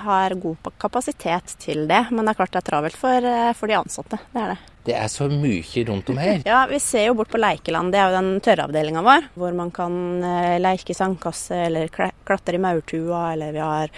har 0.00 0.34
god 0.40 0.70
kapasitet 0.80 1.52
til 1.60 1.82
det, 1.88 2.06
men 2.10 2.24
det 2.24 2.32
er 2.32 2.38
klart 2.38 2.54
det 2.54 2.62
er 2.62 2.68
travelt 2.70 2.96
for, 2.96 3.26
eh, 3.28 3.52
for 3.52 3.68
de 3.68 3.76
ansatte. 3.76 4.18
Det 4.32 4.40
er 4.40 4.54
det. 4.54 4.58
Det 4.86 4.94
er 4.96 5.10
så 5.12 5.26
mye 5.28 5.82
rundt 5.88 6.12
om 6.14 6.20
her. 6.22 6.40
Ja, 6.48 6.62
vi 6.70 6.78
ser 6.80 7.08
jo 7.08 7.16
bort 7.18 7.32
på 7.32 7.40
Leikeland. 7.42 7.92
Det 7.92 8.00
er 8.00 8.08
jo 8.08 8.20
den 8.20 8.40
tørravdelinga 8.40 9.02
vår. 9.04 9.28
Hvor 9.36 9.58
man 9.58 9.72
kan 9.74 9.98
eh, 10.24 10.56
leike 10.62 10.94
i 10.94 10.96
sandkasse 10.96 11.58
eller 11.66 11.92
klatre 11.92 12.56
i 12.56 12.62
maurtua. 12.62 13.32
Eller 13.34 13.52
vi 13.52 13.60
har 13.60 13.92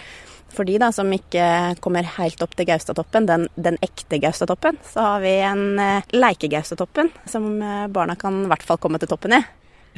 for 0.55 0.69
de 0.69 0.79
da 0.81 0.91
som 0.95 1.11
ikke 1.13 1.45
kommer 1.85 2.07
helt 2.17 2.43
opp 2.45 2.57
til 2.59 2.69
Gaustatoppen, 2.69 3.29
den, 3.29 3.47
den 3.57 3.79
ekte 3.85 4.21
Gaustatoppen, 4.23 4.81
så 4.87 5.05
har 5.13 5.23
vi 5.25 5.37
en 5.45 5.65
eh, 5.83 6.11
leike-Gaustatoppen 6.17 7.13
som 7.29 7.57
eh, 7.63 7.87
barna 7.93 8.19
kan 8.19 8.45
i 8.45 8.51
hvert 8.51 8.67
fall 8.67 8.81
komme 8.83 9.01
til 9.01 9.11
toppen 9.11 9.39
i. 9.39 9.43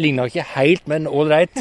Ligner 0.00 0.30
ikke 0.30 0.44
helt, 0.54 0.86
men 0.88 1.08
ålreit. 1.10 1.60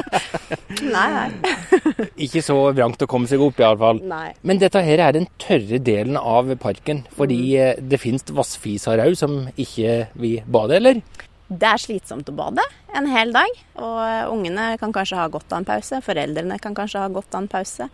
Nei, 0.80 1.08
nei. 1.12 1.26
Ikke 2.24 2.40
så 2.44 2.54
vrangt 2.72 3.02
å 3.04 3.08
komme 3.10 3.28
seg 3.28 3.42
opp, 3.44 3.58
iallfall. 3.60 3.98
Men 4.46 4.60
dette 4.62 4.80
her 4.86 5.02
er 5.02 5.16
den 5.16 5.26
tørre 5.42 5.80
delen 5.82 6.16
av 6.16 6.48
parken, 6.62 7.02
fordi 7.18 7.40
mm. 7.58 7.90
det 7.90 8.00
finnes 8.00 8.24
vassfisarau 8.32 9.10
som 9.18 9.42
ikke 9.60 10.06
vil 10.22 10.46
bade, 10.48 10.78
eller? 10.78 11.02
Det 11.50 11.66
er 11.66 11.80
slitsomt 11.82 12.28
å 12.30 12.34
bade 12.38 12.62
en 12.94 13.08
hel 13.10 13.32
dag, 13.34 13.56
og 13.82 14.34
ungene 14.36 14.76
kan 14.78 14.92
kanskje 14.94 15.18
ha 15.18 15.24
godt 15.26 15.50
av 15.50 15.58
en 15.58 15.66
pause. 15.66 15.98
Foreldrene 16.06 16.60
kan 16.62 16.76
kanskje 16.78 17.02
ha 17.02 17.08
godt 17.10 17.34
av 17.34 17.42
en 17.42 17.48
pause. 17.50 17.88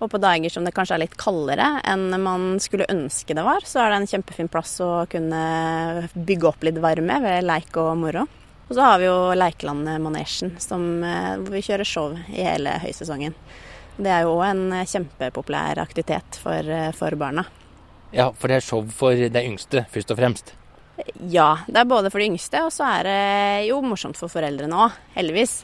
Og 0.00 0.08
på 0.08 0.20
dager 0.22 0.48
som 0.48 0.64
det 0.64 0.72
kanskje 0.72 0.96
er 0.96 1.02
litt 1.02 1.18
kaldere 1.20 1.66
enn 1.84 2.08
man 2.22 2.56
skulle 2.64 2.88
ønske 2.88 3.36
det 3.36 3.44
var, 3.44 3.68
så 3.68 3.82
er 3.82 3.92
det 3.92 3.98
en 4.00 4.08
kjempefin 4.14 4.48
plass 4.48 4.78
å 4.80 5.04
kunne 5.12 5.42
bygge 6.14 6.48
opp 6.48 6.64
litt 6.64 6.80
varme 6.80 7.20
ved 7.26 7.44
leik 7.44 7.76
og 7.82 7.92
moro. 8.00 8.24
Og 8.70 8.72
så 8.72 8.88
har 8.88 8.96
vi 9.02 9.10
jo 9.10 9.18
Leikelandmanesjen, 9.36 10.56
hvor 10.64 11.52
vi 11.52 11.64
kjører 11.68 11.92
show 11.92 12.16
i 12.32 12.40
hele 12.48 12.78
høysesongen. 12.80 13.36
Det 14.00 14.10
er 14.16 14.24
jo 14.24 14.40
en 14.48 14.72
kjempepopulær 14.80 15.84
aktivitet 15.84 16.40
for, 16.40 16.72
for 16.96 17.20
barna. 17.20 17.44
Ja, 18.16 18.32
for 18.32 18.48
det 18.48 18.62
er 18.62 18.64
show 18.72 18.88
for 18.96 19.12
de 19.12 19.44
yngste, 19.44 19.84
først 19.92 20.16
og 20.16 20.24
fremst. 20.24 20.56
Ja, 21.30 21.64
det 21.66 21.80
er 21.80 21.90
både 21.90 22.10
for 22.12 22.22
de 22.22 22.28
yngste, 22.30 22.60
og 22.66 22.70
så 22.74 22.86
er 22.86 23.08
det 23.08 23.68
jo 23.68 23.80
morsomt 23.82 24.18
for 24.18 24.30
foreldrene 24.30 24.78
òg, 24.86 24.98
heldigvis. 25.16 25.62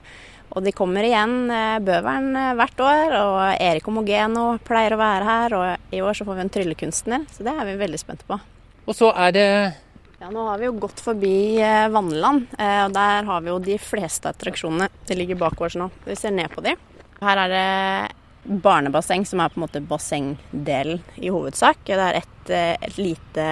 Og 0.50 0.64
de 0.66 0.72
kommer 0.74 1.06
igjen, 1.06 1.44
Bøveren, 1.86 2.32
hvert 2.58 2.80
år. 2.82 3.12
Og 3.20 3.42
Erik 3.62 3.86
Homogeno 3.86 4.56
pleier 4.66 4.96
å 4.96 4.98
være 4.98 5.28
her. 5.28 5.54
Og 5.54 5.94
i 5.94 6.00
år 6.02 6.18
så 6.18 6.26
får 6.26 6.40
vi 6.40 6.42
en 6.42 6.50
tryllekunstner, 6.56 7.28
så 7.30 7.46
det 7.46 7.54
er 7.54 7.68
vi 7.68 7.76
veldig 7.78 8.00
spente 8.02 8.26
på. 8.26 8.40
Og 8.88 8.96
så 8.96 9.12
er 9.14 9.36
det 9.36 9.46
Ja, 10.20 10.28
nå 10.28 10.48
har 10.48 10.58
vi 10.60 10.66
jo 10.66 10.74
gått 10.82 10.98
forbi 11.00 11.62
Vannland, 11.94 12.50
og 12.58 12.90
der 12.92 13.28
har 13.30 13.44
vi 13.44 13.52
jo 13.52 13.60
de 13.62 13.78
fleste 13.80 14.28
attraksjonene. 14.28 14.90
De 15.06 15.16
ligger 15.16 15.38
bak 15.40 15.60
oss 15.62 15.78
nå. 15.80 15.86
Vi 16.04 16.18
ser 16.18 16.34
ned 16.34 16.50
på 16.52 16.64
de. 16.66 16.74
Her 17.22 17.44
er 17.46 17.54
det 17.54 18.60
barnebasseng, 18.64 19.24
som 19.28 19.40
er 19.40 19.52
på 19.52 19.60
en 19.60 19.64
måte 19.68 19.80
bassengdelen 19.84 21.00
i 21.22 21.30
hovedsak. 21.32 21.86
Det 21.86 21.96
er 21.96 22.20
et, 22.20 22.52
et 22.52 22.98
lite 22.98 23.46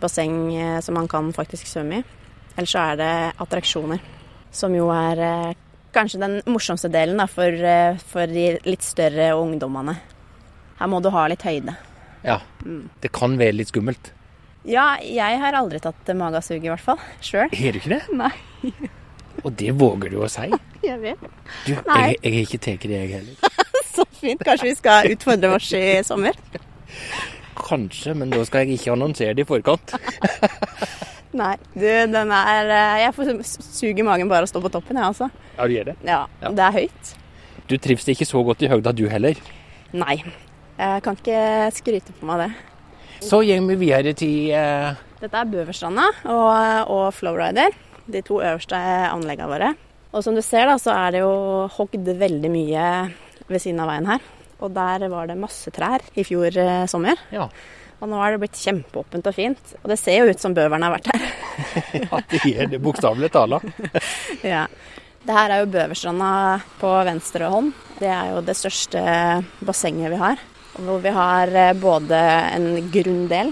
basseng 0.00 0.36
som 0.84 0.96
man 0.98 1.08
kan 1.10 1.32
faktisk 1.34 1.68
svømme 1.70 2.00
i. 2.00 2.04
Eller 2.58 2.70
så 2.70 2.82
er 2.90 2.98
det 2.98 3.12
attraksjoner, 3.42 4.02
som 4.50 4.74
jo 4.74 4.88
er 4.90 5.54
kanskje 5.94 6.20
den 6.22 6.38
morsomste 6.50 6.90
delen 6.92 7.20
da, 7.20 7.28
for, 7.30 7.54
for, 8.10 8.30
de 8.30 8.50
litt 8.66 8.86
større 8.86 9.30
ungdommene. 9.38 9.94
Her 10.78 10.90
må 10.90 11.00
du 11.02 11.10
ha 11.14 11.26
litt 11.30 11.46
høyde. 11.46 11.74
Ja, 12.26 12.40
det 13.02 13.12
kan 13.14 13.38
være 13.38 13.60
litt 13.60 13.70
skummelt. 13.70 14.12
Ja, 14.68 14.96
jeg 15.00 15.38
har 15.40 15.56
aldri 15.56 15.80
tatt 15.80 16.10
magasug, 16.18 16.60
i 16.60 16.70
hvert 16.70 16.82
fall. 16.82 16.98
Sjøl. 17.24 17.48
Er 17.54 17.74
du 17.74 17.80
ikke 17.80 17.94
det? 17.94 18.02
Nei. 18.18 18.32
Og 19.46 19.52
det 19.54 19.70
våger 19.78 20.12
du 20.12 20.20
å 20.24 20.30
si? 20.30 20.50
Jeg 20.88 20.98
vet. 21.02 21.22
Du, 21.66 21.72
jeg, 21.74 22.14
jeg 22.22 22.32
har 22.32 22.44
ikke 22.44 22.58
tatt 22.62 22.84
det, 22.86 22.94
jeg 22.94 23.08
heller. 23.16 23.64
Så 23.94 24.04
fint. 24.14 24.42
Kanskje 24.46 24.68
vi 24.68 24.74
skal 24.78 25.08
utfordre 25.10 25.50
oss 25.56 25.72
i 25.74 25.82
sommer? 26.06 26.38
Kanskje, 27.58 28.14
men 28.16 28.32
da 28.32 28.40
skal 28.46 28.64
jeg 28.64 28.78
ikke 28.78 28.94
annonsere 28.94 29.36
det 29.36 29.44
i 29.44 29.48
forkant. 29.48 29.94
Nei, 31.38 31.54
du, 31.74 31.84
den 31.84 32.32
er 32.32 32.70
Jeg 33.02 33.14
får 33.16 33.32
sug 33.44 33.98
i 34.00 34.06
magen 34.06 34.30
bare 34.30 34.46
å 34.46 34.50
stå 34.50 34.62
på 34.64 34.70
toppen, 34.72 34.96
jeg, 34.96 35.10
altså. 35.10 35.28
Ja, 35.58 35.66
du 35.66 35.74
gjør 35.74 35.90
det? 35.90 35.96
Ja, 36.08 36.20
Ja. 36.42 36.52
Det 36.54 36.64
er 36.64 36.76
høyt. 36.78 37.16
Du 37.68 37.76
trives 37.76 38.06
ikke 38.08 38.24
så 38.24 38.40
godt 38.46 38.62
i 38.64 38.70
høgda, 38.70 38.94
du 38.96 39.04
heller. 39.12 39.36
Nei. 39.92 40.22
Jeg 40.78 41.02
kan 41.04 41.18
ikke 41.18 41.42
skryte 41.76 42.14
på 42.16 42.28
meg 42.28 42.46
det. 42.46 42.48
Så 43.26 43.42
går 43.42 43.66
vi 43.66 43.76
videre 43.80 44.14
til 44.16 44.54
uh... 44.54 44.96
Dette 45.18 45.34
er 45.34 45.50
Bøverstranda 45.50 46.06
og, 46.30 46.90
og 46.94 47.06
Flowrider, 47.16 47.74
de 48.06 48.22
to 48.24 48.38
øverste 48.38 48.78
anleggene 49.10 49.50
våre. 49.50 49.72
Og 50.14 50.24
som 50.24 50.38
du 50.38 50.40
ser, 50.40 50.70
da, 50.70 50.78
så 50.80 50.94
er 50.94 51.16
det 51.16 51.24
jo 51.24 51.66
hogd 51.74 52.08
veldig 52.22 52.50
mye 52.52 52.84
ved 53.50 53.60
siden 53.60 53.82
av 53.82 53.90
veien 53.90 54.08
her. 54.08 54.22
Og 54.58 54.72
der 54.74 55.04
var 55.12 55.28
det 55.30 55.38
masse 55.38 55.70
trær 55.74 56.02
i 56.18 56.24
fjor 56.26 56.54
eh, 56.58 56.86
sommer. 56.90 57.20
Ja, 57.34 57.48
Og 58.00 58.06
nå 58.10 58.18
er 58.22 58.34
det 58.34 58.42
blitt 58.44 58.58
kjempeåpent 58.58 59.26
og 59.26 59.34
fint. 59.34 59.74
Og 59.82 59.90
det 59.92 59.98
ser 59.98 60.20
jo 60.20 60.32
ut 60.32 60.42
som 60.42 60.54
bøverne 60.54 60.88
har 60.88 60.96
vært 60.98 61.10
her. 61.12 61.28
ja 62.04 62.20
det 62.30 62.42
gjør 62.46 62.72
det 62.74 62.82
bokstavelig 62.82 63.30
talt. 63.34 63.66
ja. 64.54 64.66
Det 65.28 65.34
her 65.34 65.50
er 65.52 65.60
jo 65.60 65.70
Bøverstranda 65.72 66.28
på 66.78 66.90
venstre 67.04 67.48
hånd. 67.52 67.72
Det 67.98 68.08
er 68.08 68.30
jo 68.32 68.42
det 68.46 68.54
største 68.56 69.00
bassenget 69.66 70.12
vi 70.14 70.20
har. 70.20 70.38
Hvor 70.78 71.02
vi 71.02 71.10
har 71.12 71.50
eh, 71.52 71.72
både 71.76 72.20
en 72.54 72.68
grunndel 72.94 73.50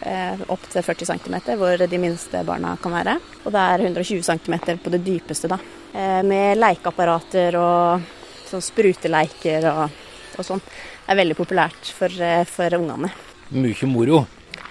eh, 0.00 0.40
opp 0.50 0.64
til 0.72 0.82
40 0.82 1.10
cm, 1.12 1.36
hvor 1.60 1.84
de 1.84 2.00
minste 2.00 2.40
barna 2.48 2.74
kan 2.80 2.96
være. 2.96 3.18
Og 3.44 3.52
det 3.52 3.66
er 3.74 3.84
120 3.90 4.24
cm 4.24 4.56
på 4.82 4.94
det 4.94 5.02
dypeste, 5.04 5.52
da. 5.52 5.60
Eh, 5.92 6.22
Med 6.26 6.56
lekeapparater 6.58 7.60
og 7.60 8.08
sånn 8.48 8.64
spruteleiker 8.64 9.68
og, 9.70 10.00
og 10.38 10.46
sånn. 10.46 10.62
Det 10.62 11.12
er 11.12 11.20
veldig 11.20 11.36
populært 11.38 11.90
for, 11.96 12.08
eh, 12.08 12.44
for 12.48 12.78
ungene. 12.78 13.12
Mye 13.52 13.88
moro. 13.90 14.26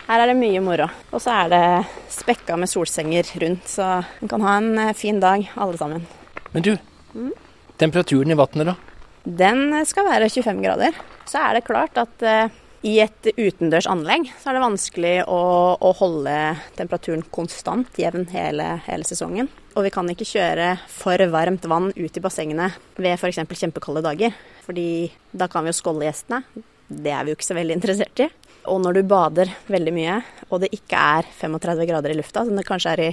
Her 0.08 0.24
er 0.24 0.32
det 0.32 0.38
mye 0.40 0.62
moro. 0.64 0.90
Og 1.12 1.22
så 1.24 1.34
er 1.46 1.52
det 1.54 1.66
spekka 2.12 2.58
med 2.60 2.70
solsenger 2.70 3.30
rundt, 3.44 3.68
så 3.70 4.04
man 4.22 4.32
kan 4.32 4.42
ha 4.48 4.58
en 4.58 4.72
eh, 4.78 4.94
fin 4.94 5.20
dag, 5.20 5.50
alle 5.56 5.78
sammen. 5.78 6.08
Men 6.52 6.66
du, 6.66 6.74
temperaturen 7.78 8.32
i 8.32 8.40
vannet, 8.40 8.74
da? 8.74 8.76
Den 9.24 9.86
skal 9.86 10.08
være 10.10 10.30
25 10.30 10.64
grader. 10.64 10.98
Så 11.30 11.40
er 11.40 11.56
det 11.58 11.68
klart 11.68 11.98
at 12.02 12.26
eh, 12.26 12.50
i 12.82 12.96
et 13.04 13.28
utendørs 13.38 13.86
anlegg 13.90 14.32
så 14.42 14.50
er 14.50 14.58
det 14.58 14.64
vanskelig 14.64 15.14
å, 15.30 15.42
å 15.78 15.92
holde 16.00 16.34
temperaturen 16.78 17.22
konstant 17.34 18.00
jevn 18.00 18.26
hele, 18.34 18.74
hele 18.88 19.06
sesongen. 19.06 19.52
Og 19.78 19.86
vi 19.86 19.92
kan 19.94 20.10
ikke 20.10 20.28
kjøre 20.28 20.74
for 20.90 21.22
varmt 21.32 21.68
vann 21.70 21.92
ut 21.94 22.18
i 22.18 22.24
bassengene 22.24 22.72
ved 22.98 23.14
f.eks. 23.20 23.44
kjempekalde 23.46 24.04
dager. 24.08 24.34
Fordi 24.66 25.12
da 25.32 25.48
kan 25.52 25.64
vi 25.66 25.72
jo 25.72 25.78
skålde 25.78 26.08
gjestene. 26.10 26.42
Det 26.92 27.14
er 27.14 27.24
vi 27.24 27.32
jo 27.32 27.38
ikke 27.38 27.52
så 27.52 27.60
veldig 27.60 27.78
interessert 27.78 28.26
i. 28.26 28.28
Og 28.70 28.82
når 28.82 28.98
du 28.98 29.08
bader 29.10 29.54
veldig 29.72 29.94
mye, 29.96 30.18
og 30.50 30.66
det 30.66 30.74
ikke 30.76 31.06
er 31.22 31.30
35 31.38 31.88
grader 31.90 32.14
i 32.14 32.18
lufta, 32.18 32.44
som 32.46 32.58
det 32.58 32.68
kanskje 32.68 32.98
er 32.98 33.04
i, 33.06 33.12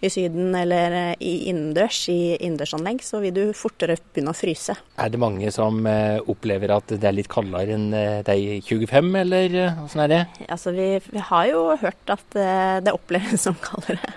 i 0.00 0.10
Syden 0.10 0.54
eller 0.54 0.94
eh, 0.94 1.14
i 1.18 1.32
innendørs 1.50 2.04
i 2.12 2.36
innendørsanlegg, 2.36 3.02
så 3.02 3.20
vil 3.22 3.34
du 3.34 3.42
fortere 3.56 3.96
begynne 3.98 4.32
å 4.34 4.36
fryse. 4.38 4.76
Er 4.98 5.10
det 5.10 5.20
mange 5.20 5.50
som 5.54 5.80
eh, 5.90 6.20
opplever 6.30 6.72
at 6.76 6.94
det 6.94 7.08
er 7.08 7.16
litt 7.16 7.30
kaldere 7.32 7.74
enn 7.74 7.90
eh, 7.96 8.20
de 8.26 8.60
25, 8.62 9.10
eller 9.24 9.58
åssen 9.84 10.04
er 10.04 10.12
det? 10.12 10.22
Altså, 10.46 10.74
vi, 10.76 10.88
vi 11.10 11.24
har 11.30 11.50
jo 11.50 11.64
hørt 11.82 12.14
at 12.14 12.38
det 12.84 12.94
oppleves 12.94 13.42
som 13.48 13.58
kaldere. 13.62 14.14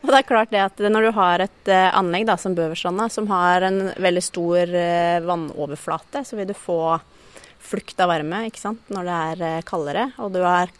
Og 0.00 0.08
det 0.08 0.16
er 0.16 0.26
klart 0.26 0.52
det 0.54 0.62
at 0.64 0.78
når 0.80 1.06
du 1.06 1.10
har 1.18 1.42
et 1.44 1.70
anlegg 1.70 2.24
da, 2.30 2.38
som 2.40 2.54
Bøverstranda, 2.56 3.10
som 3.12 3.26
har 3.28 3.66
en 3.66 3.90
veldig 4.00 4.22
stor 4.24 4.72
vannoverflate, 5.26 6.22
så 6.24 6.38
vil 6.38 6.48
du 6.48 6.54
få 6.56 6.96
flukt 7.60 8.00
av 8.00 8.08
varme 8.08 8.46
ikke 8.48 8.62
sant? 8.62 8.88
når 8.88 9.10
det 9.10 9.18
er 9.50 9.66
kaldere. 9.68 10.06
Og 10.24 10.32
du 10.32 10.40
er 10.40 10.72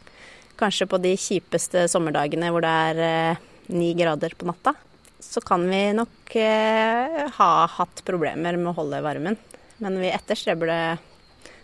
kanskje 0.60 0.88
på 0.88 1.02
de 1.04 1.12
kjipeste 1.20 1.84
sommerdagene 1.92 2.48
hvor 2.54 2.64
det 2.64 2.72
er 2.72 3.42
ni 3.72 3.92
grader 3.98 4.34
på 4.36 4.48
natta, 4.48 4.74
så 5.20 5.42
kan 5.44 5.66
vi 5.70 5.82
nok 5.96 6.34
eh, 6.36 7.26
ha 7.36 7.50
hatt 7.78 8.02
problemer 8.06 8.58
med 8.58 8.72
å 8.72 8.76
holde 8.80 9.02
varmen. 9.04 9.38
Men 9.80 9.98
vi 10.00 10.12
etterstreber 10.12 10.70
det 10.70 10.82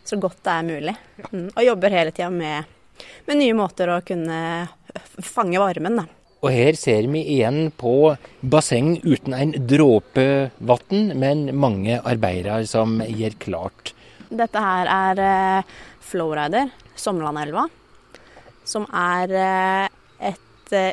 så 0.07 0.19
godt 0.21 0.43
det 0.47 0.53
er 0.53 0.67
mulig. 0.67 0.97
Mm. 1.33 1.49
Og 1.51 1.65
jobber 1.67 1.97
hele 1.99 2.13
tida 2.15 2.31
med, 2.33 2.69
med 3.27 3.41
nye 3.41 3.57
måter 3.57 3.91
å 3.93 4.03
kunne 4.07 4.39
fange 5.25 5.61
varmen, 5.61 6.01
da. 6.03 6.07
Og 6.45 6.53
her 6.53 6.77
ser 6.79 7.09
vi 7.11 7.23
igjen 7.33 7.71
på 7.75 8.13
basseng 8.45 8.99
uten 9.03 9.35
en 9.35 9.55
dråpe 9.67 10.27
vann, 10.59 11.09
men 11.19 11.49
mange 11.57 11.97
arbeidere 12.05 12.61
som 12.69 13.01
gjør 13.03 13.39
klart. 13.43 13.95
Dette 14.29 14.63
her 14.63 14.91
er 14.91 15.23
eh, 15.25 15.75
Flowrider, 16.07 16.71
Sommerlandelva, 16.99 17.67
som 18.67 18.87
er 18.93 19.35
eh, 19.41 19.89
et 20.31 20.77
eh, 20.77 20.93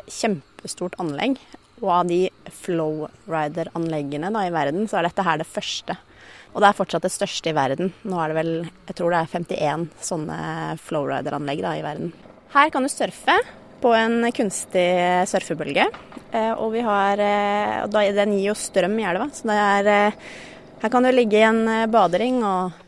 kjempestort 0.64 0.96
anlegg. 0.98 1.38
Og 1.82 1.90
av 1.90 2.06
de 2.08 2.30
Flowrider-anleggene 2.64 4.30
i 4.30 4.52
verden, 4.54 4.86
så 4.88 4.98
er 4.98 5.08
dette 5.08 5.24
her 5.24 5.38
det 5.38 5.46
første. 5.46 5.96
Og 6.54 6.62
det 6.62 6.68
er 6.68 6.78
fortsatt 6.78 7.02
det 7.04 7.12
største 7.12 7.50
i 7.50 7.56
verden. 7.56 7.92
Nå 8.04 8.20
er 8.20 8.30
det 8.30 8.38
vel, 8.38 8.52
jeg 8.88 8.96
tror 8.96 9.10
det 9.10 9.20
er 9.20 9.32
51 9.34 9.88
sånne 10.00 10.38
Flowrider-anlegg 10.80 11.60
i 11.60 11.82
verden. 11.84 12.12
Her 12.54 12.70
kan 12.70 12.86
du 12.86 12.88
surfe 12.88 13.36
på 13.82 13.92
en 13.92 14.30
kunstig 14.32 14.86
surfebølge. 15.28 15.88
Eh, 16.32 16.52
og 16.54 16.72
vi 16.72 16.80
har 16.86 17.20
eh, 17.20 18.14
Den 18.14 18.32
gir 18.38 18.52
jo 18.52 18.54
strøm 18.56 18.96
i 18.98 19.04
elva, 19.04 19.28
så 19.34 19.50
det 19.50 19.58
er 19.58 19.90
eh, 19.92 20.22
Her 20.80 20.92
kan 20.94 21.04
du 21.04 21.10
ligge 21.10 21.40
i 21.40 21.44
en 21.44 21.90
badering 21.90 22.40
og 22.46 22.80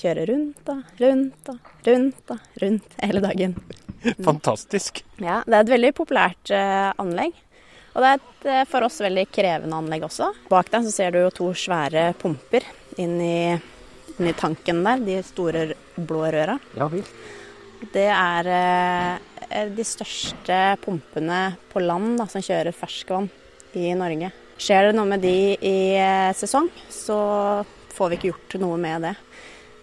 kjøre 0.00 0.26
rundt 0.30 0.72
og 0.72 1.00
rundt 1.02 1.52
og 1.52 1.86
rundt 1.86 2.34
og 2.34 2.62
rundt 2.62 2.98
hele 3.02 3.22
dagen. 3.24 3.56
Fantastisk. 4.28 5.02
Ja, 5.20 5.40
det 5.46 5.56
er 5.56 5.64
et 5.64 5.72
veldig 5.74 5.92
populært 5.96 6.52
eh, 6.54 6.90
anlegg. 7.00 7.36
Og 7.90 8.02
det 8.02 8.10
er 8.10 8.20
et 8.20 8.46
eh, 8.52 8.62
for 8.70 8.86
oss 8.86 9.00
veldig 9.02 9.26
krevende 9.34 9.80
anlegg 9.80 10.06
også. 10.06 10.30
Bak 10.50 10.70
deg 10.72 10.86
så 10.86 10.94
ser 10.94 11.14
du 11.14 11.20
jo 11.22 11.32
to 11.34 11.50
svære 11.56 12.10
pumper 12.20 12.66
inn 13.00 13.16
i, 13.24 13.40
inn 14.16 14.30
i 14.30 14.36
tanken 14.38 14.82
der, 14.86 15.02
de 15.04 15.18
store 15.26 15.66
blå 15.96 16.24
røra. 16.30 16.56
Ja 16.78 16.88
visst. 16.92 17.12
Det 17.94 18.08
er 18.12 18.48
eh, 18.52 19.66
de 19.72 19.84
største 19.88 20.60
pumpene 20.84 21.42
på 21.72 21.82
land 21.82 22.18
da, 22.20 22.28
som 22.30 22.44
kjører 22.44 22.76
ferskvann 22.76 23.30
i 23.78 23.92
Norge. 23.96 24.32
Skjer 24.60 24.90
det 24.90 24.96
noe 24.98 25.08
med 25.08 25.22
de 25.24 25.56
i 25.56 25.78
sesong, 26.36 26.66
så 26.92 27.16
får 27.96 28.10
vi 28.10 28.18
ikke 28.18 28.32
gjort 28.34 28.56
noe 28.60 28.76
med 28.80 29.06
det. 29.08 29.14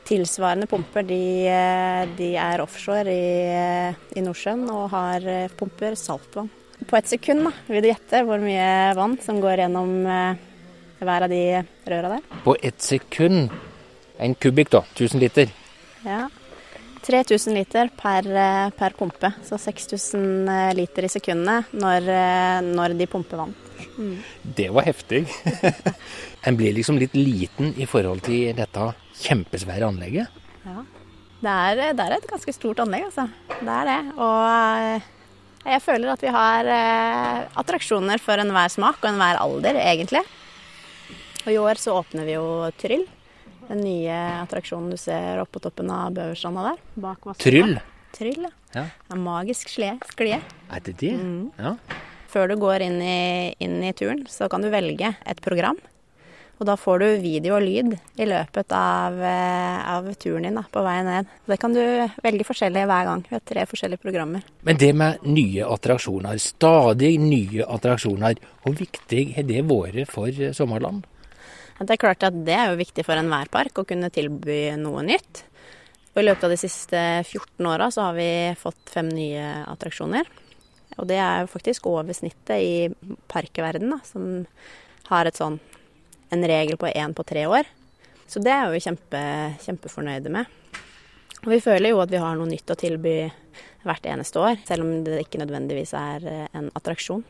Tilsvarende 0.07 0.69
pumper 0.71 1.03
de, 1.03 1.47
eh, 1.51 2.07
de 2.15 2.29
er 2.39 2.61
offshore 2.63 3.11
i, 3.11 3.31
eh, 3.51 3.95
i 4.15 4.21
Nordsjøen 4.23 4.63
og 4.71 4.85
har 4.93 5.25
eh, 5.27 5.49
pumper 5.59 5.97
saltvann. 5.99 6.47
På 6.87 6.95
et 6.95 7.09
sekund, 7.09 7.43
da, 7.43 7.51
vil 7.67 7.83
du 7.83 7.89
gjette 7.89 8.21
hvor 8.23 8.39
mye 8.39 8.95
vann 8.95 9.17
som 9.19 9.41
går 9.43 9.65
gjennom 9.65 9.89
hver 10.07 11.25
av 11.25 11.31
de 11.31 11.41
røra 11.89 12.11
der? 12.13 12.37
På 12.45 12.55
ett 12.61 12.81
sekund 12.81 13.49
En 14.17 14.33
kubikk, 14.33 14.71
da. 14.73 14.79
1000 14.95 15.19
liter. 15.21 15.51
Ja. 16.01 16.23
3000 17.05 17.53
liter 17.53 17.91
per, 17.93 18.25
per 18.73 18.95
pumpe, 18.97 19.29
så 19.45 19.59
6000 19.61 20.49
eh, 20.49 20.71
liter 20.73 21.05
i 21.05 21.11
sekundet 21.11 21.69
når, 21.69 22.07
når 22.65 22.95
de 22.97 23.05
pumper 23.11 23.43
vann. 23.43 23.53
Mm. 23.97 24.15
Det 24.41 24.71
var 24.73 24.87
heftig. 24.87 25.27
en 26.47 26.57
blir 26.57 26.73
liksom 26.73 26.97
litt 26.97 27.13
liten 27.13 27.75
i 27.77 27.85
forhold 27.85 28.25
til 28.25 28.55
dette 28.57 28.87
kjempesvære 29.23 29.87
anlegget. 29.87 30.41
Ja. 30.65 30.83
Det 31.37 31.53
er, 31.53 31.81
det 31.93 32.05
er, 32.05 32.15
et 32.17 32.29
ganske 32.29 32.53
stort 32.55 32.79
anlegg, 32.81 33.09
altså. 33.11 33.27
Det 33.59 33.73
er 33.73 33.89
det. 33.91 33.99
Og 34.17 35.67
jeg 35.67 35.83
føler 35.85 36.13
at 36.13 36.23
vi 36.25 36.33
har 36.33 36.71
attraksjoner 37.61 38.21
for 38.23 38.41
enhver 38.41 38.73
smak 38.73 39.03
og 39.03 39.11
enhver 39.11 39.37
alder, 39.43 39.77
egentlig. 39.83 40.23
Og 41.45 41.53
i 41.53 41.59
år 41.61 41.79
så 41.79 41.93
åpner 41.95 42.25
vi 42.27 42.33
jo 42.35 42.47
Tryll. 42.81 43.05
Den 43.67 43.83
nye 43.83 44.15
attraksjonen 44.41 44.91
du 44.91 44.97
ser 44.99 45.41
oppe 45.43 45.57
på 45.57 45.63
toppen 45.67 45.91
av 45.91 46.15
Bøverstranda 46.15 46.71
der. 46.71 46.81
Bak 47.03 47.27
Tryll? 47.39 47.77
Tryll, 48.15 48.47
ja. 48.73 48.83
En 49.13 49.23
magisk 49.23 49.69
sklie. 49.71 49.97
Er 50.71 50.83
det 50.83 50.97
det? 50.99 51.13
Mm. 51.19 51.49
Ja. 51.59 51.75
Før 52.31 52.51
du 52.51 52.57
går 52.59 52.83
inn 52.87 52.97
i, 53.03 53.53
inn 53.63 53.77
i, 53.83 53.93
turen, 53.95 54.25
så 54.31 54.49
kan 54.51 54.63
du 54.63 54.71
velge 54.73 55.13
et 55.23 55.43
program. 55.43 55.79
Og 56.57 56.65
da 56.65 56.73
får 56.79 57.03
du 57.03 57.07
video 57.21 57.53
og 57.57 57.61
lyd 57.61 57.91
i 58.17 58.25
løpet 58.25 58.73
av, 58.73 59.19
eh, 59.21 59.89
av 59.93 60.07
turen 60.17 60.47
din 60.47 60.57
da, 60.57 60.63
på 60.71 60.81
vei 60.81 60.95
ned. 61.05 61.27
Det 61.45 61.59
kan 61.61 61.73
du 61.73 61.81
velge 62.23 62.47
forskjellig 62.47 62.85
hver 62.89 63.05
gang. 63.05 63.25
Vi 63.29 63.35
har 63.35 63.43
tre 63.45 63.65
forskjellige 63.69 64.01
programmer. 64.01 64.41
Men 64.63 64.77
det 64.77 64.95
med 64.95 65.21
nye 65.21 65.65
attraksjoner, 65.65 66.39
stadig 66.41 67.19
nye 67.21 67.61
attraksjoner, 67.61 68.41
hvor 68.63 68.73
viktig 68.73 69.35
har 69.35 69.43
det 69.43 69.61
vært 69.69 70.09
for 70.09 70.33
Sommerland? 70.53 71.05
Det 71.77 71.93
er 71.93 72.01
klart 72.01 72.23
at 72.25 72.33
det 72.33 72.55
er 72.57 72.71
jo 72.71 72.81
viktig 72.81 73.05
for 73.05 73.13
enhver 73.13 73.51
park 73.53 73.77
å 73.77 73.85
kunne 73.85 74.09
tilby 74.09 74.75
noe 74.81 75.05
nytt. 75.05 75.43
Og 76.15 76.23
I 76.23 76.25
løpet 76.25 76.47
av 76.47 76.49
de 76.49 76.57
siste 76.57 77.01
14 77.21 77.67
åra 77.69 77.91
så 77.93 78.07
har 78.07 78.15
vi 78.17 78.55
fått 78.57 78.89
fem 78.89 79.09
nye 79.13 79.61
attraksjoner. 79.69 80.25
Og 80.97 81.05
det 81.05 81.19
er 81.21 81.43
jo 81.43 81.51
faktisk 81.51 81.85
over 81.85 82.17
snittet 82.17 82.57
i 82.57 83.11
parkverden, 83.29 83.93
som 84.01 84.47
har 85.11 85.29
et 85.29 85.37
sånn, 85.37 85.59
en 86.33 86.47
regel 86.51 86.79
på 86.79 86.91
én 86.91 87.15
på 87.15 87.25
tre 87.27 87.45
år. 87.47 87.69
Så 88.27 88.41
det 88.43 88.51
er 88.51 88.71
vi 88.73 88.83
kjempe, 88.83 89.21
kjempefornøyde 89.63 90.33
med. 90.33 90.45
Og 91.45 91.53
vi 91.53 91.61
føler 91.63 91.93
jo 91.93 92.01
at 92.03 92.11
vi 92.11 92.19
har 92.19 92.35
noe 92.35 92.49
nytt 92.49 92.73
å 92.73 92.79
tilby 92.79 93.19
hvert 93.87 94.07
eneste 94.09 94.41
år, 94.41 94.59
selv 94.67 94.83
om 94.83 95.03
det 95.05 95.21
ikke 95.23 95.39
nødvendigvis 95.39 95.93
er 95.95 96.25
en 96.51 96.71
attraksjon. 96.75 97.23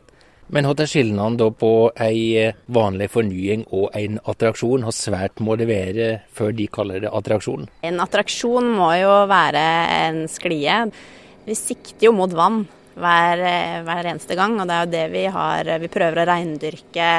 Men 0.48 0.64
hva 0.64 0.78
er 0.80 0.88
skillnaden 0.88 1.56
på 1.60 1.72
ei 2.00 2.22
eh, 2.40 2.56
vanlig 2.72 3.10
fornying 3.12 3.66
og 3.76 3.90
en 4.00 4.16
attraksjon? 4.32 4.86
Hvor 4.88 4.96
svært 4.96 5.42
må 5.44 5.58
det 5.60 5.68
være 5.68 6.08
før 6.32 6.56
de 6.56 6.70
kaller 6.72 7.04
det 7.04 7.12
attraksjon? 7.12 7.68
En 7.84 8.00
attraksjon 8.00 8.70
må 8.78 8.94
jo 8.96 9.12
være 9.28 9.66
en 9.98 10.22
sklie. 10.32 10.80
Vi 11.44 11.58
sikter 11.58 12.08
jo 12.08 12.16
mot 12.16 12.32
vann 12.32 12.64
hver, 12.98 13.42
eh, 13.46 13.78
hver, 13.86 14.10
eneste 14.12 14.36
gang, 14.38 14.58
og 14.60 14.68
det 14.68 14.76
er 14.76 14.86
jo 14.86 14.92
det 14.94 15.06
vi 15.14 15.24
har 15.32 15.72
Vi 15.82 15.90
prøver 15.92 16.22
å 16.22 16.28
reindyrke 16.28 17.10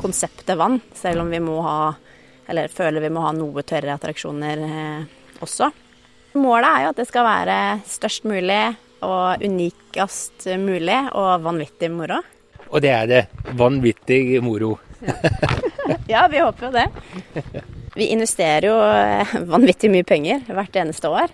konseptet 0.00 0.56
vann, 0.58 0.80
selv 0.94 1.24
om 1.24 1.30
vi 1.30 1.40
må 1.42 1.60
ha 1.64 1.94
Eller 2.48 2.68
føler 2.68 3.00
vi 3.00 3.12
må 3.12 3.24
ha 3.24 3.32
noe 3.32 3.64
tørre 3.64 3.96
attraksjoner 3.96 4.64
eh, 4.68 5.04
også. 5.44 5.70
Målet 6.36 6.68
er 6.68 6.84
jo 6.84 6.92
at 6.92 7.00
det 7.00 7.08
skal 7.08 7.26
være 7.26 7.58
størst 7.88 8.26
mulig 8.28 8.62
og 9.04 9.42
unikest 9.44 10.48
mulig 10.60 10.98
og 11.12 11.44
vanvittig 11.44 11.90
moro. 11.92 12.18
Og 12.70 12.82
det 12.82 12.90
er 12.90 13.06
det. 13.08 13.22
Vanvittig 13.56 14.42
moro. 14.42 14.74
ja, 16.12 16.26
vi 16.30 16.40
håper 16.40 16.66
jo 16.66 16.72
det. 16.74 16.86
Vi 17.94 18.10
investerer 18.10 18.68
jo 18.68 18.76
eh, 18.82 19.34
vanvittig 19.46 19.92
mye 19.92 20.06
penger 20.06 20.42
hvert 20.50 20.76
eneste 20.82 21.12
år. 21.12 21.32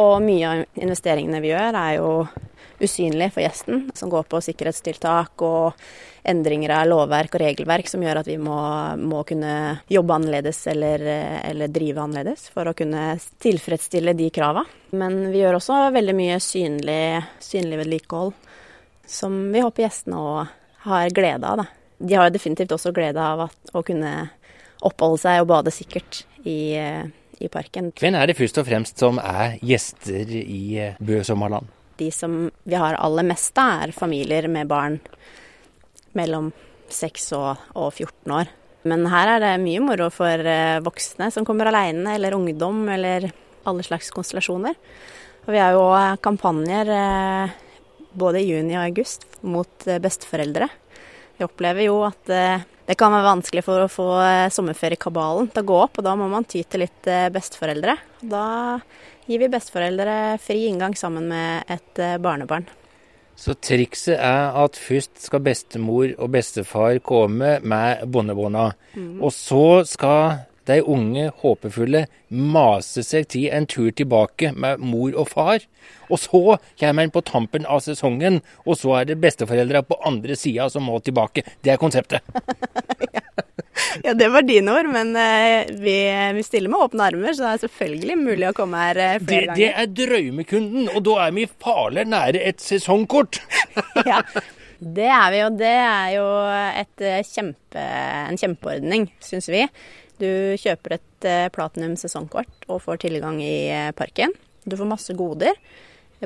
Og 0.00 0.22
mye 0.24 0.48
av 0.48 0.80
investeringene 0.80 1.42
vi 1.44 1.52
gjør 1.52 1.76
er 1.76 1.96
jo 1.98 2.12
usynlig 2.82 3.30
for 3.34 3.44
gjesten, 3.44 3.84
som 3.94 4.10
går 4.10 4.26
på 4.30 4.40
sikkerhetstiltak 4.42 5.42
og 5.46 5.78
endringer 6.28 6.74
av 6.76 6.88
lovverk 6.90 7.34
og 7.36 7.42
regelverk 7.42 7.90
som 7.90 8.02
gjør 8.02 8.20
at 8.22 8.30
vi 8.30 8.38
må, 8.38 8.58
må 8.98 9.22
kunne 9.26 9.82
jobbe 9.90 10.16
annerledes 10.18 10.60
eller, 10.70 11.04
eller, 11.42 11.72
drive 11.72 12.02
annerledes 12.02 12.48
for 12.54 12.70
å 12.70 12.76
kunne 12.78 13.16
tilfredsstille 13.42 14.14
de 14.18 14.30
krava. 14.34 14.64
Men 14.94 15.32
vi 15.32 15.42
gjør 15.42 15.58
også 15.58 15.78
veldig 15.94 16.16
mye 16.18 16.40
synlig, 16.42 17.04
synlig 17.42 17.82
vedlikehold 17.82 18.34
som 19.06 19.38
vi 19.52 19.62
håper 19.62 19.86
gjestene 19.86 20.18
òg 20.18 20.58
har 20.86 21.14
glede 21.14 21.48
av. 21.48 21.62
Da. 21.62 21.66
De 21.98 22.18
har 22.18 22.30
definitivt 22.34 22.74
også 22.74 22.94
glede 22.94 23.22
av 23.22 23.46
at, 23.48 23.58
å 23.74 23.84
kunne 23.86 24.30
oppholde 24.82 25.20
seg 25.22 25.42
og 25.42 25.50
bade 25.52 25.74
sikkert 25.74 26.24
i, 26.42 26.74
i, 27.38 27.50
parken. 27.52 27.92
Hvem 27.98 28.18
er 28.18 28.30
det 28.30 28.38
først 28.38 28.58
og 28.62 28.66
fremst 28.66 29.02
som 29.02 29.20
er 29.22 29.58
gjester 29.62 30.34
i 30.42 30.62
eh, 30.82 30.98
Bø 30.98 31.22
sommerland? 31.26 31.70
De 32.00 32.08
som 32.14 32.50
vi 32.64 32.78
har 32.78 32.96
aller 32.98 33.26
mest 33.26 33.58
av, 33.58 33.86
er 33.86 33.96
familier 33.96 34.48
med 34.48 34.70
barn 34.70 34.98
mellom 36.16 36.50
6 36.92 37.32
og, 37.38 37.62
og 37.78 37.92
14 37.92 38.34
år. 38.36 38.50
Men 38.88 39.06
her 39.12 39.36
er 39.36 39.42
det 39.42 39.52
mye 39.62 39.82
moro 39.82 40.08
for 40.10 40.42
eh, 40.48 40.80
voksne 40.82 41.30
som 41.30 41.46
kommer 41.46 41.70
aleine, 41.70 42.16
eller 42.16 42.34
ungdom, 42.34 42.82
eller 42.90 43.30
alle 43.68 43.84
slags 43.86 44.10
konstellasjoner. 44.14 44.74
Og 45.46 45.52
vi 45.54 45.60
har 45.62 45.76
jo 45.76 45.86
kampanjer 46.22 46.90
eh, 46.96 47.54
både 48.18 48.42
i 48.42 48.48
juni 48.50 48.74
og 48.76 48.88
august 48.88 49.26
mot 49.46 49.86
eh, 49.86 50.02
besteforeldre. 50.02 50.68
Vi 51.38 51.46
opplever 51.46 51.86
jo 51.86 52.02
at 52.06 52.28
det 52.88 52.98
kan 52.98 53.14
være 53.14 53.28
vanskelig 53.28 53.64
for 53.66 53.84
å 53.84 53.90
få 53.90 54.08
eh, 54.24 54.50
sommerferiekabalen 54.52 55.50
til 55.52 55.62
å 55.62 55.68
gå 55.70 55.80
opp, 55.84 55.98
og 56.00 56.06
da 56.06 56.14
må 56.18 56.28
man 56.32 56.46
ty 56.48 56.64
til 56.64 56.84
litt 56.84 57.10
besteforeldre. 57.34 57.96
Da 58.20 58.46
gir 59.30 59.42
vi 59.42 59.50
besteforeldre 59.52 60.38
fri 60.42 60.66
inngang 60.68 60.96
sammen 60.98 61.28
med 61.30 61.70
et 61.70 62.02
barnebarn. 62.22 62.66
Så 63.38 63.54
trikset 63.56 64.18
er 64.18 64.52
at 64.60 64.76
først 64.76 65.22
skal 65.24 65.40
bestemor 65.42 66.10
og 66.18 66.32
bestefar 66.34 66.98
komme 67.06 67.56
med 67.64 68.02
bondebånda, 68.12 68.66
mm. 68.94 69.14
og 69.24 69.32
så 69.34 69.64
skal 69.88 70.42
de 70.70 70.78
unge 70.80 71.28
håpefulle 71.42 72.04
maser 72.28 73.06
seg 73.06 73.28
til 73.34 73.48
en 73.54 73.66
tur 73.68 73.90
tilbake 73.96 74.52
med 74.54 74.82
mor 74.82 75.14
og 75.18 75.30
far. 75.32 75.66
Og 76.12 76.20
så 76.22 76.42
kommer 76.80 77.06
en 77.06 77.14
på 77.14 77.24
tampen 77.26 77.66
av 77.66 77.82
sesongen, 77.84 78.40
og 78.66 78.78
så 78.80 79.00
er 79.00 79.10
det 79.10 79.20
besteforeldra 79.22 79.84
på 79.86 79.98
andre 80.06 80.36
sida 80.38 80.68
som 80.72 80.86
må 80.88 81.00
tilbake. 81.04 81.44
Det 81.64 81.74
er 81.74 81.80
konseptet. 81.82 82.22
ja, 84.06 84.14
det 84.14 84.28
var 84.32 84.46
dine 84.46 84.74
ord, 84.76 84.88
men 84.92 85.14
uh, 85.16 85.68
vi, 85.82 85.96
vi, 86.36 86.46
stiller 86.46 86.72
med 86.72 86.86
åpne 86.86 87.10
armer, 87.10 87.34
så 87.34 87.46
det 87.46 87.52
er 87.52 87.62
selvfølgelig 87.66 88.18
mulig 88.20 88.48
å 88.50 88.56
komme 88.56 88.86
her 88.86 89.02
uh, 89.02 89.20
flere 89.22 89.44
det, 89.44 89.52
ganger. 89.52 89.60
Det 89.60 89.70
er 89.72 89.94
drømmekunden, 90.02 90.90
og 90.92 91.06
da 91.08 91.20
er 91.26 91.38
vi 91.38 91.48
farlig 91.64 92.08
nære 92.12 92.42
et 92.52 92.62
sesongkort. 92.62 93.40
ja, 94.10 94.22
det 94.82 95.08
er 95.14 95.26
vi, 95.30 95.42
og 95.46 95.58
det 95.60 95.74
er 95.78 96.14
jo 96.16 96.28
et, 96.82 97.02
eh, 97.06 97.20
kjempe, 97.22 97.82
en 97.82 98.38
kjempeordning, 98.40 99.06
syns 99.22 99.46
vi. 99.52 99.62
Du 100.22 100.54
kjøper 100.60 100.98
et 100.98 101.26
eh, 101.26 101.48
platinum 101.50 101.96
sesongkort 101.98 102.68
og 102.70 102.82
får 102.84 103.00
tilgang 103.08 103.40
i 103.42 103.66
eh, 103.72 103.88
parken. 103.96 104.30
Du 104.62 104.76
får 104.78 104.86
masse 104.86 105.16
goder, 105.18 105.56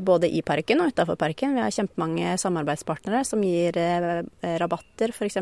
både 0.04 0.28
i 0.28 0.42
parken 0.44 0.82
og 0.84 0.92
utafor 0.92 1.16
parken. 1.16 1.54
Vi 1.56 1.64
har 1.64 1.72
kjempemange 1.72 2.34
samarbeidspartnere 2.42 3.22
som 3.24 3.44
gir 3.46 3.78
eh, 3.80 4.20
rabatter, 4.60 5.16
f.eks. 5.16 5.40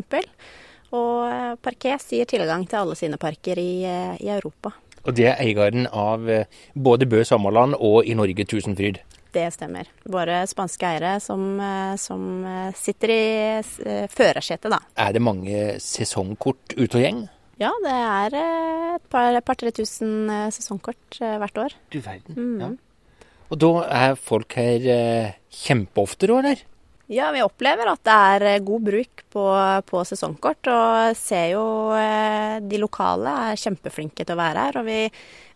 Og 0.94 1.58
Parkes 1.64 2.06
gir 2.14 2.28
tilgang 2.30 2.68
til 2.70 2.84
alle 2.84 2.94
sine 2.94 3.18
parker 3.18 3.58
i, 3.58 3.82
i 4.22 4.30
Europa. 4.30 4.70
Og 5.02 5.16
det 5.18 5.26
er 5.32 5.40
eieren 5.42 5.88
av 5.90 6.22
både 6.78 7.08
Bø 7.10 7.24
Sommerland 7.26 7.74
og 7.74 8.06
i 8.06 8.14
Norge 8.14 8.46
Tusenfryd? 8.46 9.00
Det 9.34 9.48
stemmer. 9.50 9.90
Våre 10.06 10.44
spanske 10.46 10.86
eiere 10.86 11.16
som, 11.18 11.58
som 11.98 12.46
sitter 12.78 13.10
i 13.10 13.24
førersetet, 14.14 14.70
da. 14.70 14.78
Er 14.94 15.16
det 15.16 15.24
mange 15.26 15.64
sesongkort 15.82 16.76
ute 16.78 17.00
og 17.00 17.02
gjeng? 17.02 17.24
Ja, 17.60 17.70
det 17.84 17.94
er 17.94 18.36
eh, 18.38 18.94
et 18.96 19.08
par-tre 19.12 19.70
par, 19.70 19.76
tusen 19.76 20.30
eh, 20.30 20.50
sesongkort 20.54 21.20
eh, 21.20 21.36
hvert 21.42 21.60
år. 21.66 21.76
Du 21.94 22.00
verden. 22.02 22.34
Mm. 22.34 22.60
Ja. 22.62 22.70
Og 23.52 23.60
da 23.60 23.72
er 23.86 24.16
folk 24.18 24.56
her 24.58 24.86
kjempeofte, 25.52 26.26
da, 26.30 26.40
eller? 26.40 26.64
Ja, 27.12 27.28
vi 27.34 27.42
opplever 27.44 27.90
at 27.92 28.00
det 28.08 28.14
er 28.48 28.64
god 28.64 28.86
bruk 28.88 29.22
på, 29.30 29.44
på, 29.86 30.02
sesongkort. 30.08 30.70
Og 30.72 31.18
ser 31.20 31.52
jo 31.52 31.64
de 32.64 32.80
lokale 32.80 33.34
er 33.50 33.60
kjempeflinke 33.60 34.24
til 34.24 34.34
å 34.34 34.40
være 34.40 34.64
her. 34.64 34.80
Og 34.80 34.88
vi 34.88 34.98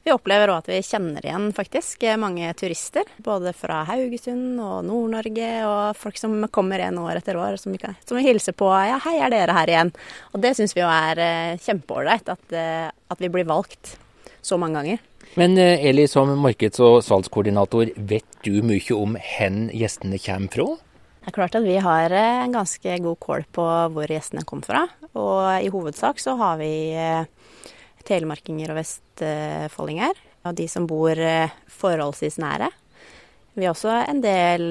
vi 0.08 0.14
opplever 0.14 0.48
òg 0.52 0.62
at 0.62 0.70
vi 0.72 0.80
kjenner 0.84 1.24
igjen 1.24 1.50
faktisk 1.56 2.04
mange 2.20 2.48
turister. 2.56 3.08
Både 3.24 3.52
fra 3.56 3.82
Haugesund 3.88 4.56
og 4.62 4.86
Nord-Norge, 4.88 5.50
og 5.68 5.98
folk 6.00 6.16
som 6.20 6.40
kommer 6.54 6.80
igjen 6.80 7.00
år 7.02 7.20
etter 7.20 7.36
år, 7.36 7.58
som 7.60 7.74
vi, 7.74 7.80
kan, 7.82 7.96
som 8.08 8.16
vi 8.16 8.24
hilser 8.24 8.56
på. 8.56 8.70
Ja, 8.88 8.96
hei, 9.04 9.18
er 9.20 9.34
dere 9.34 9.56
her 9.56 9.72
igjen? 9.72 9.92
Og 10.32 10.42
det 10.44 10.54
syns 10.56 10.72
vi 10.76 10.82
jo 10.82 10.88
er 10.88 11.20
eh, 11.20 11.60
kjempeålreit, 11.60 12.32
at, 12.32 12.56
eh, 12.56 12.88
at 12.88 13.22
vi 13.22 13.30
blir 13.32 13.48
valgt 13.48 13.98
så 14.40 14.56
mange 14.60 14.80
ganger. 14.80 15.04
Men 15.38 15.58
eh, 15.60 15.84
Eli, 15.90 16.08
som 16.08 16.32
markeds- 16.40 16.80
og 16.84 17.02
salgskoordinator, 17.04 17.92
vet 17.96 18.42
du 18.46 18.62
mye 18.64 18.96
om 18.96 19.18
hvor 19.18 19.58
gjestene 19.76 20.20
kommer 20.24 20.54
fra? 20.54 20.68
Det 21.18 21.32
er 21.34 21.36
klart 21.36 21.58
at 21.58 21.66
vi 21.66 21.76
har 21.84 22.14
eh, 22.14 22.44
en 22.46 22.56
ganske 22.56 23.00
god 23.04 23.20
kål 23.20 23.44
på 23.52 23.66
hvor 23.92 24.08
gjestene 24.08 24.46
kom 24.48 24.64
fra. 24.64 24.86
Og 25.12 25.42
i 25.60 25.68
hovedsak 25.72 26.22
så 26.22 26.38
har 26.40 26.56
vi 26.62 26.72
eh, 26.96 27.26
telemarkinger 28.08 28.72
og 28.72 28.80
vestfoldinger. 28.80 30.20
Og 30.48 30.56
de 30.56 30.68
som 30.70 30.86
bor 30.88 31.18
eh, 31.18 31.54
forholdsvis 31.78 32.38
nære. 32.42 32.70
Vi 33.58 33.66
har 33.66 33.74
også 33.74 33.90
en 34.06 34.20
del 34.22 34.70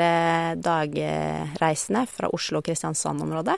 dagreisende 0.63 2.05
fra 2.07 2.29
Oslo- 2.31 2.61
og 2.61 2.69
Kristiansand-området. 2.69 3.57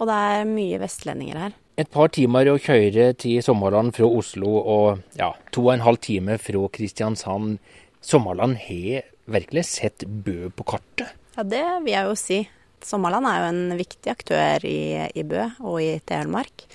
Og 0.00 0.08
det 0.08 0.16
er 0.16 0.48
mye 0.48 0.80
vestlendinger 0.80 1.42
her. 1.42 1.58
Et 1.76 1.90
par 1.90 2.08
timer 2.14 2.48
å 2.48 2.58
kjøre 2.62 3.10
til 3.18 3.42
Sommerland 3.42 3.96
fra 3.96 4.06
Oslo 4.06 4.56
og 4.60 5.02
ja, 5.18 5.32
to 5.54 5.66
og 5.66 5.74
en 5.74 5.84
halv 5.84 5.98
time 6.06 6.38
fra 6.38 6.68
Kristiansand. 6.72 7.58
Sommerland 8.04 8.60
har 8.68 9.08
virkelig 9.30 9.64
sett 9.72 10.04
Bø 10.06 10.52
på 10.54 10.66
kartet? 10.74 11.14
Ja, 11.34 11.42
det 11.42 11.64
vil 11.82 11.94
jeg 11.96 12.10
jo 12.10 12.18
si. 12.18 12.38
Sommerland 12.84 13.26
er 13.26 13.40
jo 13.40 13.48
en 13.50 13.78
viktig 13.78 14.12
aktør 14.12 14.66
i, 14.68 15.08
i 15.10 15.24
Bø 15.26 15.48
og 15.64 15.80
i 15.82 15.96
Telemark. 16.06 16.66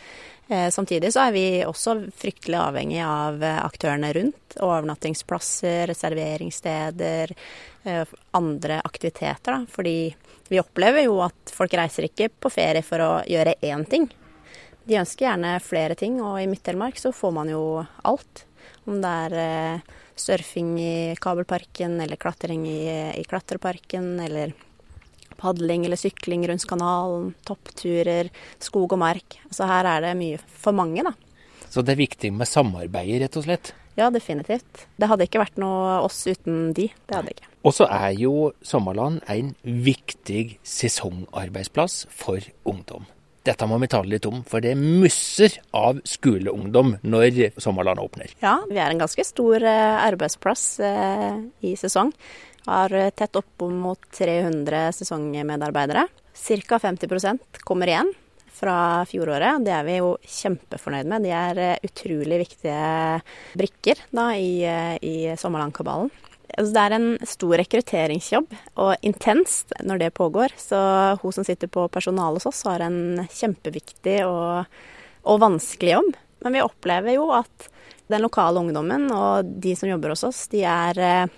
Eh, 0.51 0.69
samtidig 0.69 1.13
så 1.13 1.27
er 1.27 1.33
vi 1.35 1.43
også 1.61 1.93
fryktelig 2.17 2.57
avhengig 2.57 3.03
av 3.05 3.43
eh, 3.43 3.59
aktørene 3.61 4.09
rundt. 4.17 4.55
Overnattingsplasser, 4.57 5.93
serveringssteder, 5.93 7.33
eh, 7.83 8.13
andre 8.33 8.79
aktiviteter. 8.81 9.59
Da. 9.59 9.59
Fordi 9.69 9.93
vi 10.49 10.61
opplever 10.61 11.05
jo 11.05 11.19
at 11.21 11.53
folk 11.53 11.75
reiser 11.77 12.07
ikke 12.09 12.31
på 12.33 12.49
ferie 12.49 12.81
for 12.81 13.05
å 13.05 13.11
gjøre 13.29 13.59
én 13.61 13.85
ting. 13.85 14.09
De 14.89 14.97
ønsker 14.97 15.27
gjerne 15.27 15.53
flere 15.61 15.93
ting, 15.93 16.17
og 16.25 16.39
i 16.41 16.47
Midt-Telemark 16.49 16.97
så 16.97 17.13
får 17.13 17.35
man 17.35 17.51
jo 17.53 17.63
alt. 18.09 18.47
Om 18.89 19.03
det 19.03 19.11
er 19.13 19.83
surfing 20.17 20.71
i 20.81 20.95
kabelparken, 21.21 21.99
eller 22.01 22.17
klatring 22.17 22.65
i, 22.65 22.81
i 23.13 23.23
klatreparken, 23.29 24.15
eller 24.25 24.55
padling 25.39 25.87
eller 25.87 25.99
sykling 25.99 26.45
rundt 26.49 26.67
kanalen, 26.69 27.33
toppturer, 27.47 28.31
skog 28.61 28.95
og 28.95 29.01
mark. 29.01 29.39
Så 29.51 29.67
her 29.69 29.87
er 29.89 30.07
det 30.07 30.15
mye 30.19 30.39
for 30.61 30.75
mange, 30.75 31.05
da. 31.07 31.15
Så 31.69 31.83
det 31.85 31.93
er 31.93 32.03
viktig 32.03 32.33
med 32.33 32.49
samarbeid, 32.49 33.19
rett 33.23 33.37
og 33.37 33.45
slett? 33.45 33.73
Ja, 33.99 34.07
definitivt. 34.13 34.87
Det 34.95 35.09
hadde 35.11 35.25
ikke 35.27 35.41
vært 35.41 35.59
noe 35.59 35.99
oss 36.05 36.21
uten 36.29 36.71
de. 36.77 36.87
Det 37.09 37.17
hadde 37.17 37.33
ikke. 37.35 37.49
Og 37.67 37.75
så 37.75 37.87
er 37.91 38.13
jo 38.15 38.33
Sommerland 38.63 39.19
en 39.27 39.53
viktig 39.63 40.59
sesongarbeidsplass 40.63 42.05
for 42.13 42.43
ungdom. 42.69 43.07
Dette 43.47 43.67
må 43.67 43.79
vi 43.81 43.89
tale 43.91 44.11
litt 44.11 44.27
om, 44.29 44.41
for 44.47 44.63
det 44.63 44.75
musser 44.77 45.55
av 45.75 45.99
skoleungdom 46.07 46.97
når 47.07 47.59
Sommerland 47.59 48.01
åpner. 48.03 48.31
Ja, 48.43 48.59
vi 48.69 48.79
er 48.79 48.91
en 48.91 49.01
ganske 49.01 49.23
stor 49.25 49.63
eh, 49.63 49.99
arbeidsplass 50.05 50.63
eh, 50.85 51.39
i 51.65 51.73
sesong. 51.79 52.13
Har 52.69 52.95
eh, 52.95 53.11
tett 53.11 53.35
opp 53.39 53.67
mot 53.73 54.09
300 54.15 54.91
sesongmedarbeidere. 55.01 56.07
Ca. 56.39 56.79
50% 56.79 57.63
kommer 57.65 57.91
igjen 57.91 58.13
fra 58.59 59.05
fjoråret. 59.09 59.63
Det 59.65 59.73
er 59.73 59.85
vi 59.87 59.99
jo 59.99 60.15
kjempefornøyd 60.23 61.09
med. 61.09 61.25
De 61.25 61.35
er 61.35 61.85
utrolig 61.87 62.41
viktige 62.45 62.79
brikker 63.57 64.05
da, 64.15 64.31
i, 64.35 64.63
i 65.01 65.15
Sommerlandkabalen. 65.39 66.11
Altså, 66.57 66.73
det 66.73 66.83
er 66.83 66.95
en 66.95 67.09
stor 67.29 67.55
rekrutteringsjobb, 67.61 68.53
og 68.81 69.05
intenst 69.05 69.73
når 69.85 70.03
det 70.03 70.15
pågår. 70.17 70.55
Så 70.59 70.79
hun 71.21 71.35
som 71.35 71.45
sitter 71.47 71.69
på 71.71 71.85
personalet 71.93 72.41
hos 72.41 72.49
oss, 72.49 72.63
har 72.67 72.83
en 72.85 73.21
kjempeviktig 73.29 74.21
og, 74.27 74.65
og, 75.23 75.41
vanskelig 75.43 75.93
jobb. 75.97 76.15
Men 76.43 76.57
vi 76.57 76.63
opplever 76.63 77.15
jo 77.17 77.29
at 77.35 77.69
den 78.09 78.23
lokale 78.25 78.61
ungdommen 78.63 79.09
og 79.13 79.45
de 79.61 79.75
som 79.77 79.89
jobber 79.91 80.15
hos 80.15 80.25
oss, 80.25 80.47
de 80.49 80.63
er, 80.65 81.29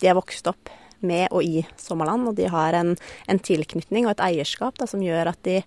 de 0.00 0.10
er 0.10 0.18
vokst 0.18 0.50
opp 0.50 0.72
med 1.00 1.28
og 1.30 1.44
i 1.44 1.66
Sommerland. 1.78 2.28
Og 2.30 2.36
de 2.38 2.48
har 2.50 2.76
en, 2.78 2.94
en 3.28 3.40
tilknytning 3.42 4.06
og 4.06 4.16
et 4.16 4.24
eierskap 4.30 4.78
da, 4.80 4.86
som 4.90 5.02
gjør 5.04 5.32
at 5.32 5.40
de, 5.46 5.60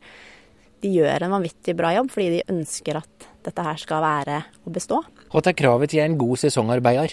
de 0.83 0.89
gjør 0.99 1.25
en 1.25 1.35
vanvittig 1.37 1.73
bra 1.77 1.89
jobb, 1.95 2.09
fordi 2.13 2.29
de 2.37 2.47
ønsker 2.51 3.01
at 3.01 3.27
dette 3.45 3.65
her 3.65 3.77
skal 3.81 4.03
være 4.03 4.37
og 4.65 4.71
bestå. 4.75 4.97
Hva 5.31 5.39
er 5.45 5.57
kravet 5.57 5.93
til 5.93 6.03
en 6.03 6.19
god 6.19 6.37
sesongarbeider? 6.43 7.11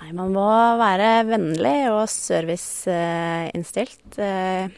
Nei, 0.00 0.10
man 0.16 0.30
må 0.32 0.48
være 0.80 1.10
vennlig 1.28 1.80
og 1.92 2.06
serviceinnstilt. 2.08 4.16
Eh, 4.16 4.72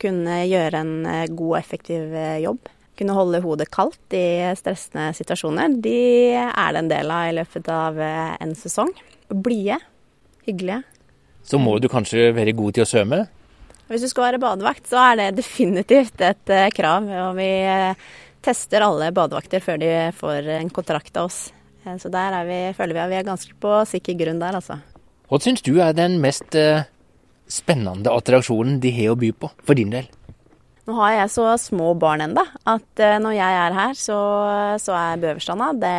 kunne 0.00 0.36
gjøre 0.48 0.80
en 0.84 1.06
eh, 1.08 1.32
god 1.32 1.50
og 1.54 1.58
effektiv 1.58 2.12
eh, 2.12 2.42
jobb. 2.44 2.68
Kunne 3.00 3.16
holde 3.16 3.40
hodet 3.40 3.70
kaldt 3.72 4.12
i 4.12 4.52
stressende 4.60 5.16
situasjoner. 5.16 5.80
De 5.80 5.96
er 6.36 6.76
det 6.76 6.82
en 6.82 6.92
del 6.92 7.08
av 7.16 7.30
i 7.30 7.36
løpet 7.38 7.64
av 7.72 7.96
en 7.96 8.52
sesong. 8.58 8.92
Blide. 9.32 9.78
Hyggelige. 10.46 10.82
Så 11.46 11.60
må 11.60 11.76
du 11.80 11.88
kanskje 11.90 12.30
være 12.36 12.56
god 12.56 12.76
til 12.76 12.84
å 12.86 12.88
svømme? 12.88 13.20
Hvis 13.90 14.04
du 14.06 14.10
skal 14.10 14.28
være 14.28 14.42
badevakt, 14.42 14.84
så 14.86 15.00
er 15.02 15.16
det 15.18 15.30
definitivt 15.40 16.20
et 16.22 16.52
krav. 16.76 17.08
Og 17.28 17.32
vi 17.40 17.50
tester 18.44 18.84
alle 18.84 19.10
badevakter 19.14 19.62
før 19.64 19.80
de 19.80 19.90
får 20.16 20.52
en 20.60 20.70
kontrakt 20.72 21.16
av 21.18 21.30
oss. 21.30 21.48
Eh, 21.84 21.96
så 22.00 22.12
der 22.12 22.36
er 22.40 22.48
vi, 22.48 22.60
føler 22.76 22.96
vi 22.96 23.02
at 23.04 23.12
vi 23.12 23.18
er 23.20 23.28
ganske 23.28 23.58
på 23.60 23.82
sikker 23.88 24.18
grunn 24.20 24.40
der, 24.42 24.58
altså. 24.60 24.80
Hva 25.30 25.40
syns 25.42 25.62
du 25.66 25.76
er 25.82 25.94
den 25.96 26.18
mest 26.22 26.56
eh, 26.58 26.86
spennende 27.50 28.12
attraksjonen 28.12 28.80
de 28.82 28.92
har 28.96 29.14
å 29.14 29.20
by 29.20 29.32
på, 29.36 29.52
for 29.66 29.78
din 29.78 29.92
del? 29.94 30.08
Nå 30.88 30.96
har 30.96 31.12
jeg 31.14 31.32
så 31.36 31.46
små 31.60 31.92
barn 32.00 32.24
enda, 32.24 32.46
at 32.68 33.02
eh, 33.02 33.18
når 33.22 33.36
jeg 33.36 33.60
er 33.62 33.78
her, 33.78 33.96
så, 33.98 34.18
så 34.82 34.96
er 34.98 35.22
Bøverstranda 35.22 35.72
det, 35.78 35.96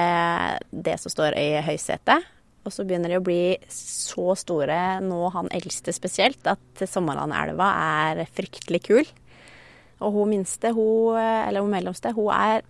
det 0.89 0.97
som 1.01 1.13
står 1.13 1.37
i 1.39 1.49
høysetet. 1.63 2.27
Og 2.61 2.73
så 2.73 2.85
begynner 2.85 3.09
de 3.09 3.17
å 3.17 3.25
bli 3.25 3.57
så 3.73 4.35
store, 4.37 4.99
nå 5.01 5.31
han 5.33 5.49
eldste 5.55 5.93
spesielt, 5.95 6.45
at 6.45 6.83
Sommerlandelva 6.85 7.71
er 7.81 8.21
fryktelig 8.37 8.83
kul. 8.85 9.07
Og 10.01 10.13
hun 10.17 10.35
minste, 10.35 10.69
hun, 10.75 11.17
eller 11.17 11.65
hun 11.65 11.73
mellomste, 11.73 12.13
hun 12.13 12.29
er 12.35 12.61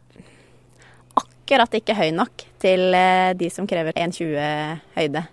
akkurat 1.20 1.76
ikke 1.76 1.98
høy 1.98 2.10
nok 2.16 2.46
til 2.64 2.96
eh, 2.96 3.34
de 3.36 3.52
som 3.52 3.68
krever 3.68 3.96
1,20 4.00 4.80
høyde. 4.96 5.26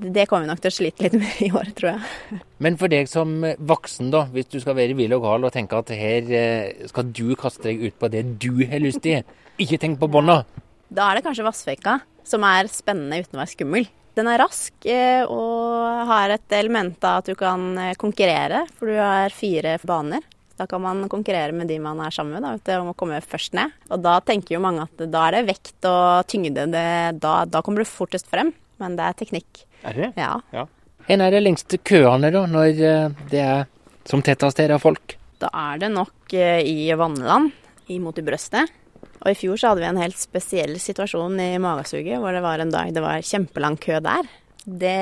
Det 0.00 0.24
kommer 0.30 0.46
vi 0.46 0.50
nok 0.52 0.62
til 0.62 0.70
å 0.70 0.76
slite 0.76 1.04
litt 1.04 1.16
med 1.22 1.42
i 1.44 1.50
år, 1.50 1.72
tror 1.76 1.90
jeg. 1.92 2.40
Men 2.62 2.78
for 2.80 2.92
deg 2.92 3.10
som 3.10 3.34
voksen, 3.42 4.12
da, 4.14 4.24
hvis 4.32 4.48
du 4.52 4.60
skal 4.62 4.78
være 4.78 4.96
vill 4.98 5.18
og 5.18 5.26
gal 5.26 5.48
og 5.48 5.54
tenke 5.54 5.82
at 5.82 5.90
her 5.98 6.30
eh, 6.30 6.86
skal 6.90 7.10
du 7.10 7.34
kaste 7.38 7.66
deg 7.66 7.82
ut 7.88 7.98
på 7.98 8.12
det 8.12 8.24
du 8.38 8.62
har 8.70 8.82
lyst 8.82 9.02
til, 9.04 9.26
ikke 9.60 9.80
tenk 9.82 9.98
på 10.00 10.08
bånda. 10.10 10.44
Da 10.90 11.10
er 11.10 11.18
det 11.18 11.26
kanskje 11.26 11.46
Vassføyka 11.46 11.98
som 12.30 12.44
er 12.46 12.70
spennende 12.72 13.20
uten 13.20 13.38
å 13.38 13.42
være 13.42 13.54
skummel. 13.54 13.88
Den 14.18 14.28
er 14.30 14.42
rask 14.42 14.86
eh, 14.90 15.22
og 15.22 16.06
har 16.10 16.34
et 16.34 16.58
element 16.58 16.98
av 17.06 17.20
at 17.20 17.30
du 17.30 17.36
kan 17.38 17.72
konkurrere, 17.98 18.64
for 18.78 18.90
du 18.90 18.98
har 18.98 19.34
fire 19.34 19.78
baner. 19.86 20.24
Da 20.60 20.66
kan 20.66 20.82
man 20.82 21.08
konkurrere 21.08 21.54
med 21.56 21.70
de 21.72 21.78
man 21.80 22.02
er 22.04 22.12
sammen 22.12 22.36
med, 22.36 22.60
da, 22.66 22.80
om 22.82 22.90
å 22.92 22.96
komme 22.98 23.16
først 23.24 23.54
ned. 23.56 23.72
Og 23.88 24.02
da 24.04 24.18
tenker 24.20 24.58
jo 24.58 24.60
mange 24.60 24.84
at 24.84 25.06
da 25.08 25.22
er 25.28 25.38
det 25.38 25.46
vekt 25.48 25.86
og 25.88 26.26
tyngde. 26.28 26.66
Det, 26.68 26.82
da, 27.16 27.46
da, 27.48 27.62
kommer 27.64 27.80
du 27.80 27.88
fortest 27.88 28.28
frem. 28.28 28.52
Men 28.80 28.98
det 28.98 29.06
er 29.06 29.16
teknikk. 29.16 29.62
Er 29.88 29.96
det? 29.96 30.10
Ja. 30.20 30.34
ja. 30.52 30.66
En 31.08 31.24
av 31.24 31.32
de 31.32 31.40
lengste 31.40 31.80
køene, 31.80 32.28
da, 32.34 32.44
når 32.44 32.82
eh, 32.90 33.24
det 33.32 33.40
er 33.40 33.64
som 34.08 34.20
tettest 34.24 34.60
her 34.60 34.76
av 34.76 34.84
folk? 34.84 35.16
Da 35.40 35.48
er 35.56 35.80
det 35.80 35.90
nok 35.94 36.36
eh, 36.36 36.60
i 36.60 36.90
Vanneland, 36.92 37.54
imot 37.88 38.20
i 38.20 38.26
brøstet. 38.26 38.76
Og 39.20 39.32
i 39.32 39.36
fjor 39.36 39.60
så 39.60 39.70
hadde 39.70 39.82
vi 39.84 39.88
en 39.90 40.00
helt 40.00 40.16
spesiell 40.16 40.78
situasjon 40.80 41.36
i 41.44 41.50
magasuget, 41.60 42.20
hvor 42.22 42.32
det 42.32 42.40
var 42.44 42.62
en 42.62 42.72
dag 42.72 42.92
det 42.96 43.02
var 43.04 43.24
kjempelang 43.26 43.76
kø 43.80 44.00
der. 44.04 44.28
Det, 44.64 44.96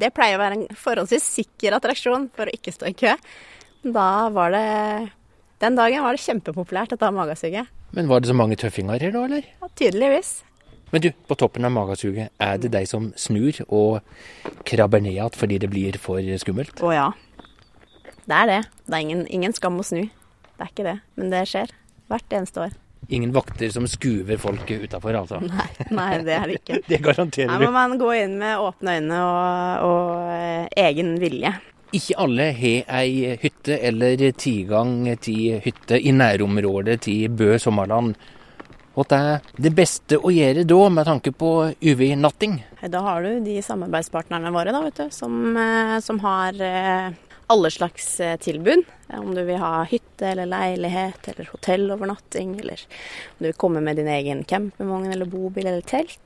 det 0.00 0.12
pleier 0.16 0.36
å 0.38 0.42
være 0.42 0.58
en 0.58 0.76
forholdsvis 0.76 1.24
sikker 1.38 1.76
attraksjon 1.76 2.28
for 2.36 2.48
å 2.48 2.54
ikke 2.56 2.74
stå 2.74 2.90
i 2.90 2.96
kø. 2.96 3.16
Da 3.82 4.28
var 4.32 4.54
det 4.54 4.66
Den 5.62 5.76
dagen 5.78 6.02
var 6.02 6.16
det 6.16 6.24
kjempepopulært 6.24 6.94
å 6.94 6.98
ta 6.98 7.12
magasuget. 7.14 7.68
Men 7.94 8.08
var 8.10 8.22
det 8.22 8.32
så 8.32 8.34
mange 8.34 8.56
tøffinger 8.58 8.98
her 8.98 9.12
da, 9.14 9.26
eller? 9.28 9.44
Ja, 9.60 9.68
tydeligvis. 9.78 10.40
Men 10.90 11.04
du, 11.04 11.12
på 11.28 11.36
toppen 11.38 11.64
av 11.64 11.72
magasuget, 11.72 12.32
er 12.42 12.58
det 12.60 12.72
de 12.74 12.82
som 12.88 13.12
snur 13.16 13.62
og 13.68 14.02
krabber 14.68 15.00
ned 15.00 15.14
igjen 15.14 15.38
fordi 15.38 15.60
det 15.62 15.70
blir 15.72 15.96
for 16.02 16.20
skummelt? 16.42 16.82
Å 16.82 16.90
ja. 16.92 17.06
Det 18.26 18.36
er 18.36 18.50
det. 18.50 18.60
Det 18.88 18.98
er 18.98 19.06
ingen, 19.06 19.22
ingen 19.30 19.54
skam 19.56 19.78
å 19.80 19.86
snu. 19.86 20.02
Det 20.58 20.66
er 20.66 20.72
ikke 20.74 20.88
det. 20.88 20.98
Men 21.16 21.30
det 21.32 21.46
skjer. 21.52 21.72
Hvert 22.10 22.36
eneste 22.36 22.66
år. 22.66 22.74
Ingen 23.08 23.32
vakter 23.34 23.70
som 23.70 23.86
skuver 23.90 24.38
folk 24.38 24.70
utafor, 24.70 25.16
altså? 25.22 25.40
Nei, 25.52 25.68
nei, 25.90 26.10
det 26.22 26.36
er 26.36 26.46
det 26.48 26.58
ikke. 26.60 26.80
det 26.90 27.00
garanterer 27.02 27.50
du. 27.50 27.54
Her 27.54 27.64
må 27.66 27.72
man 27.74 27.98
gå 28.00 28.12
inn 28.20 28.38
med 28.40 28.62
åpne 28.62 28.96
øyne 29.00 29.22
og, 29.26 29.88
og 29.88 30.34
eh, 30.36 30.68
egen 30.86 31.16
vilje. 31.22 31.54
Ikke 31.92 32.16
alle 32.24 32.46
har 32.56 32.86
ei 33.02 33.34
hytte 33.42 33.76
eller 33.84 34.22
tilgang 34.40 35.02
til 35.20 35.58
hytte 35.60 35.98
i 36.00 36.14
nærområdet 36.16 37.02
til 37.04 37.26
Bø 37.36 37.58
sommerland. 37.60 38.14
Hva 38.92 39.04
er 39.16 39.44
det 39.56 39.72
beste 39.76 40.18
å 40.20 40.30
gjøre 40.32 40.66
da, 40.68 40.78
med 40.92 41.08
tanke 41.08 41.32
på 41.32 41.50
UV-natting? 41.80 42.58
Da 42.92 43.00
har 43.04 43.24
du 43.24 43.44
de 43.44 43.58
samarbeidspartnerne 43.64 44.52
våre 44.52 44.72
da, 44.74 44.82
vet 44.84 45.00
du, 45.00 45.12
som, 45.12 45.36
eh, 45.56 45.98
som 46.04 46.20
har 46.24 46.58
eh, 46.60 47.12
alle 47.52 47.70
slags 47.70 48.20
eh, 48.20 48.36
tilbud. 48.40 48.84
Om 49.12 49.34
du 49.34 49.42
vil 49.44 49.60
ha 49.60 49.82
hytte 49.84 50.30
eller 50.32 50.48
leilighet 50.48 51.28
eller 51.32 51.48
hotellovernatting, 51.52 52.54
eller 52.60 52.84
om 53.28 53.42
du 53.42 53.48
vil 53.50 53.58
komme 53.60 53.82
med 53.84 54.00
din 54.00 54.08
egen 54.08 54.44
campingvogn 54.48 55.12
eller 55.12 55.28
bobil 55.28 55.66
eller 55.66 55.84
telt 55.84 56.18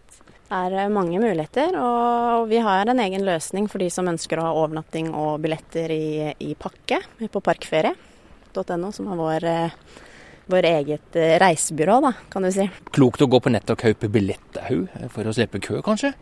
Det 0.46 0.78
er 0.78 0.92
mange 0.94 1.18
muligheter, 1.18 1.74
og 1.82 2.46
vi 2.46 2.60
har 2.62 2.86
en 2.86 3.02
egen 3.02 3.24
løsning 3.26 3.66
for 3.66 3.82
de 3.82 3.88
som 3.90 4.06
ønsker 4.06 4.38
å 4.38 4.44
ha 4.46 4.52
overnatting 4.54 5.10
og 5.10 5.40
billetter 5.42 5.90
i, 5.90 6.30
i 6.38 6.54
pakke 6.54 7.00
på 7.26 7.42
parkferie.no, 7.42 8.92
som 8.94 9.10
er 9.10 9.18
vår, 9.18 9.48
eh, 9.50 10.06
vår 10.46 10.70
eget 10.70 11.18
eh, 11.18 11.34
reisebyrå, 11.42 11.98
da, 12.06 12.14
kan 12.30 12.46
du 12.46 12.52
si. 12.54 12.68
Klokt 12.94 13.26
å 13.26 13.30
gå 13.32 13.42
på 13.42 13.50
nett 13.50 13.74
og 13.74 13.82
kjøpe 13.82 14.12
billetter 14.14 15.10
for 15.10 15.26
å 15.26 15.34
slippe 15.34 15.58
kø, 15.58 15.82
kanskje? 15.82 16.14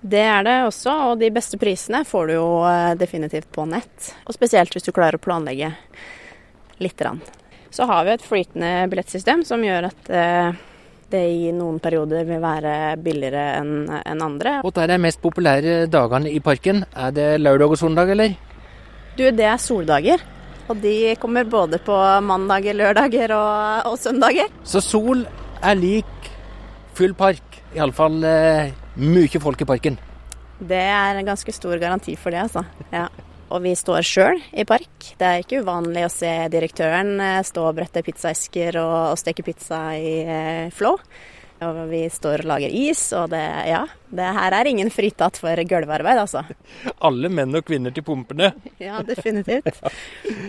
Det 0.00 0.22
er 0.24 0.44
det 0.46 0.56
også, 0.64 0.94
og 1.10 1.18
de 1.20 1.28
beste 1.34 1.58
prisene 1.60 2.04
får 2.08 2.30
du 2.30 2.34
jo 2.38 2.48
definitivt 2.96 3.50
på 3.52 3.66
nett. 3.68 4.14
Og 4.24 4.32
spesielt 4.36 4.72
hvis 4.72 4.86
du 4.86 4.94
klarer 4.96 5.20
å 5.20 5.22
planlegge 5.22 5.74
lite 6.80 7.04
grann. 7.04 7.20
Så 7.70 7.84
har 7.86 8.06
vi 8.06 8.14
et 8.16 8.24
flytende 8.24 8.88
billettsystem 8.90 9.44
som 9.46 9.62
gjør 9.62 9.90
at 9.90 10.08
det 11.10 11.22
i 11.26 11.50
noen 11.54 11.78
perioder 11.82 12.24
vil 12.26 12.40
være 12.42 12.74
billigere 13.02 13.44
enn 13.58 13.90
en 13.90 14.24
andre. 14.24 14.58
Og 14.66 14.78
er 14.78 14.92
de 14.92 14.98
mest 15.02 15.20
populære 15.22 15.84
dagene 15.90 16.30
i 16.30 16.40
parken? 16.42 16.84
Er 16.94 17.14
det 17.14 17.28
lørdag 17.42 17.74
og 17.74 17.80
søndag, 17.80 18.12
eller? 18.14 18.36
Du, 19.18 19.24
det 19.26 19.46
er 19.46 19.58
soldager. 19.60 20.22
Og 20.70 20.78
de 20.78 21.16
kommer 21.18 21.48
både 21.50 21.80
på 21.82 21.96
mandager, 22.22 22.76
lørdager 22.78 23.34
og, 23.34 23.90
og 23.90 23.98
søndager. 23.98 24.52
Så 24.62 24.82
sol 24.84 25.24
er 25.60 25.78
lik 25.78 26.30
full 26.94 27.16
park. 27.18 27.58
Iallfall 27.74 28.22
eh, 28.26 28.70
mye 29.00 29.42
folk 29.42 29.60
i 29.64 29.68
parken. 29.68 29.98
Det 30.60 30.84
er 30.92 31.16
en 31.16 31.28
ganske 31.28 31.52
stor 31.56 31.80
garanti 31.80 32.14
for 32.20 32.34
det, 32.34 32.44
altså. 32.44 32.64
Ja. 32.92 33.08
Og 33.50 33.64
vi 33.64 33.72
står 33.74 34.04
sjøl 34.06 34.38
i 34.52 34.64
park. 34.68 35.10
Det 35.18 35.26
er 35.26 35.42
ikke 35.42 35.64
uvanlig 35.64 36.04
å 36.06 36.12
se 36.12 36.30
direktøren 36.52 37.16
eh, 37.18 37.40
stå 37.46 37.64
og 37.66 37.76
brette 37.80 38.04
pizzaesker 38.06 38.78
og, 38.78 38.96
og 39.10 39.18
steke 39.18 39.42
pizza 39.46 39.80
i 39.98 40.20
eh, 40.22 40.66
Flå. 40.74 40.94
Og 41.60 41.80
vi 41.90 42.06
står 42.08 42.40
og 42.40 42.48
lager 42.54 42.72
is, 42.72 43.02
og 43.12 43.34
det, 43.34 43.42
ja, 43.68 43.82
det 44.16 44.28
her 44.32 44.54
er 44.56 44.68
ingen 44.70 44.88
fritatt 44.92 45.36
for 45.42 45.60
gulvarbeid, 45.68 46.22
altså. 46.22 46.40
Alle 47.06 47.28
menn 47.28 47.52
og 47.58 47.66
kvinner 47.68 47.92
til 47.92 48.06
pumpene? 48.06 48.54
Ja, 48.80 49.02
definitivt. 49.04 49.82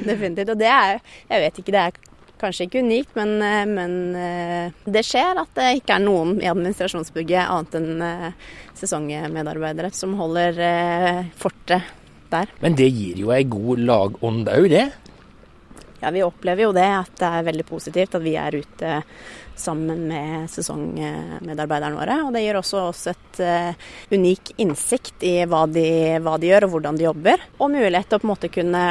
definitivt. 0.08 0.54
Og 0.54 0.62
det 0.62 0.72
er, 0.72 1.02
jeg 1.28 1.44
vet 1.48 1.60
ikke, 1.60 1.76
det 1.76 1.84
er 1.84 2.00
kanskje 2.42 2.68
ikke 2.68 2.82
unikt, 2.84 3.14
men, 3.18 3.36
eh, 3.42 3.66
men, 3.70 4.16
eh, 4.16 4.74
det 4.86 5.06
skjer 5.06 5.40
at 5.42 5.54
det 5.58 5.70
ikke 5.80 5.96
er 5.98 6.04
noen 6.04 6.40
i 6.42 6.50
administrasjonsbygget 6.50 7.46
annet 7.46 7.78
enn 7.80 8.34
sesongmedarbeidere 8.78 9.92
som 9.94 10.18
holder 10.20 10.58
fortet 11.38 11.86
der. 12.32 12.52
Men 12.64 12.76
det 12.76 12.90
gir 12.90 13.22
jo 13.22 13.32
ei 13.36 13.44
god 13.44 13.86
lagånd 13.86 14.50
òg, 14.50 14.70
det? 14.72 14.90
Ja, 16.02 16.10
vi 16.10 16.24
opplever 16.26 16.66
jo 16.66 16.74
det, 16.74 16.88
at 16.88 17.14
det 17.20 17.28
er 17.30 17.46
veldig 17.46 17.66
positivt 17.68 18.16
at 18.18 18.24
vi 18.24 18.34
er 18.40 18.56
ute 18.58 18.94
sammen 19.62 20.08
med 20.10 20.50
sesongmedarbeiderne 20.50 22.00
våre. 22.00 22.16
Og 22.26 22.34
det 22.34 22.42
gir 22.42 22.58
også 22.58 22.88
oss 22.88 23.04
et 23.12 23.42
uh, 23.46 23.74
unik 24.10 24.56
innsikt 24.64 25.22
i 25.28 25.36
hva 25.46 25.68
de, 25.70 26.18
hva 26.24 26.40
de, 26.42 26.50
gjør 26.50 26.66
og 26.66 26.74
hvordan 26.74 26.98
de 26.98 27.06
jobber. 27.06 27.46
Og 27.60 27.70
mulighet 27.76 28.10
til 28.10 28.18
å 28.18 28.24
på 28.24 28.28
en 28.28 28.34
måte 28.34 28.50
kunne 28.50 28.86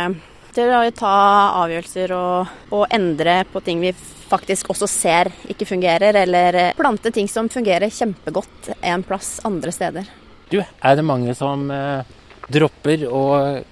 til 0.55 0.73
å 0.75 0.81
ta 0.97 1.17
avgjørelser 1.63 2.15
og, 2.17 2.55
og 2.75 2.87
endre 2.95 3.43
på 3.51 3.63
ting 3.65 3.83
vi 3.83 3.93
faktisk 4.31 4.71
også 4.71 4.87
ser 4.91 5.31
ikke 5.51 5.67
fungerer, 5.67 6.15
eller 6.23 6.61
plante 6.79 7.11
ting 7.15 7.29
som 7.31 7.51
fungerer 7.51 7.91
kjempegodt 7.91 8.71
en 8.81 9.05
plass 9.07 9.39
andre 9.47 9.75
steder. 9.75 10.11
Du, 10.51 10.61
er 10.61 10.97
det 10.99 11.07
mange 11.07 11.35
som 11.39 11.69
eh, 11.75 12.07
dropper 12.51 13.07
å 13.07 13.23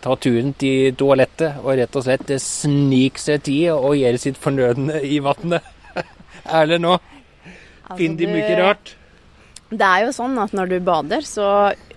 ta 0.03 0.15
turen 0.21 0.55
til 0.59 0.95
toalettet 0.99 1.59
og 1.65 1.75
rett 1.81 1.99
og 1.99 2.07
slett 2.07 2.31
sniker 2.43 3.25
seg 3.25 3.45
tid 3.49 3.73
og 3.75 3.99
gjøre 3.99 4.23
sitt 4.23 4.39
fornødne 4.41 5.03
i 5.03 5.19
vannet. 5.25 5.67
Ærlig 6.61 6.81
nå. 6.85 6.95
Altså, 6.99 7.99
Finner 7.99 8.21
de 8.21 8.31
mye 8.31 8.57
rart? 8.61 8.95
Det 9.69 9.85
er 9.85 10.07
jo 10.07 10.15
sånn 10.17 10.39
at 10.41 10.55
når 10.57 10.71
du 10.71 10.79
bader, 10.85 11.27
så 11.27 11.49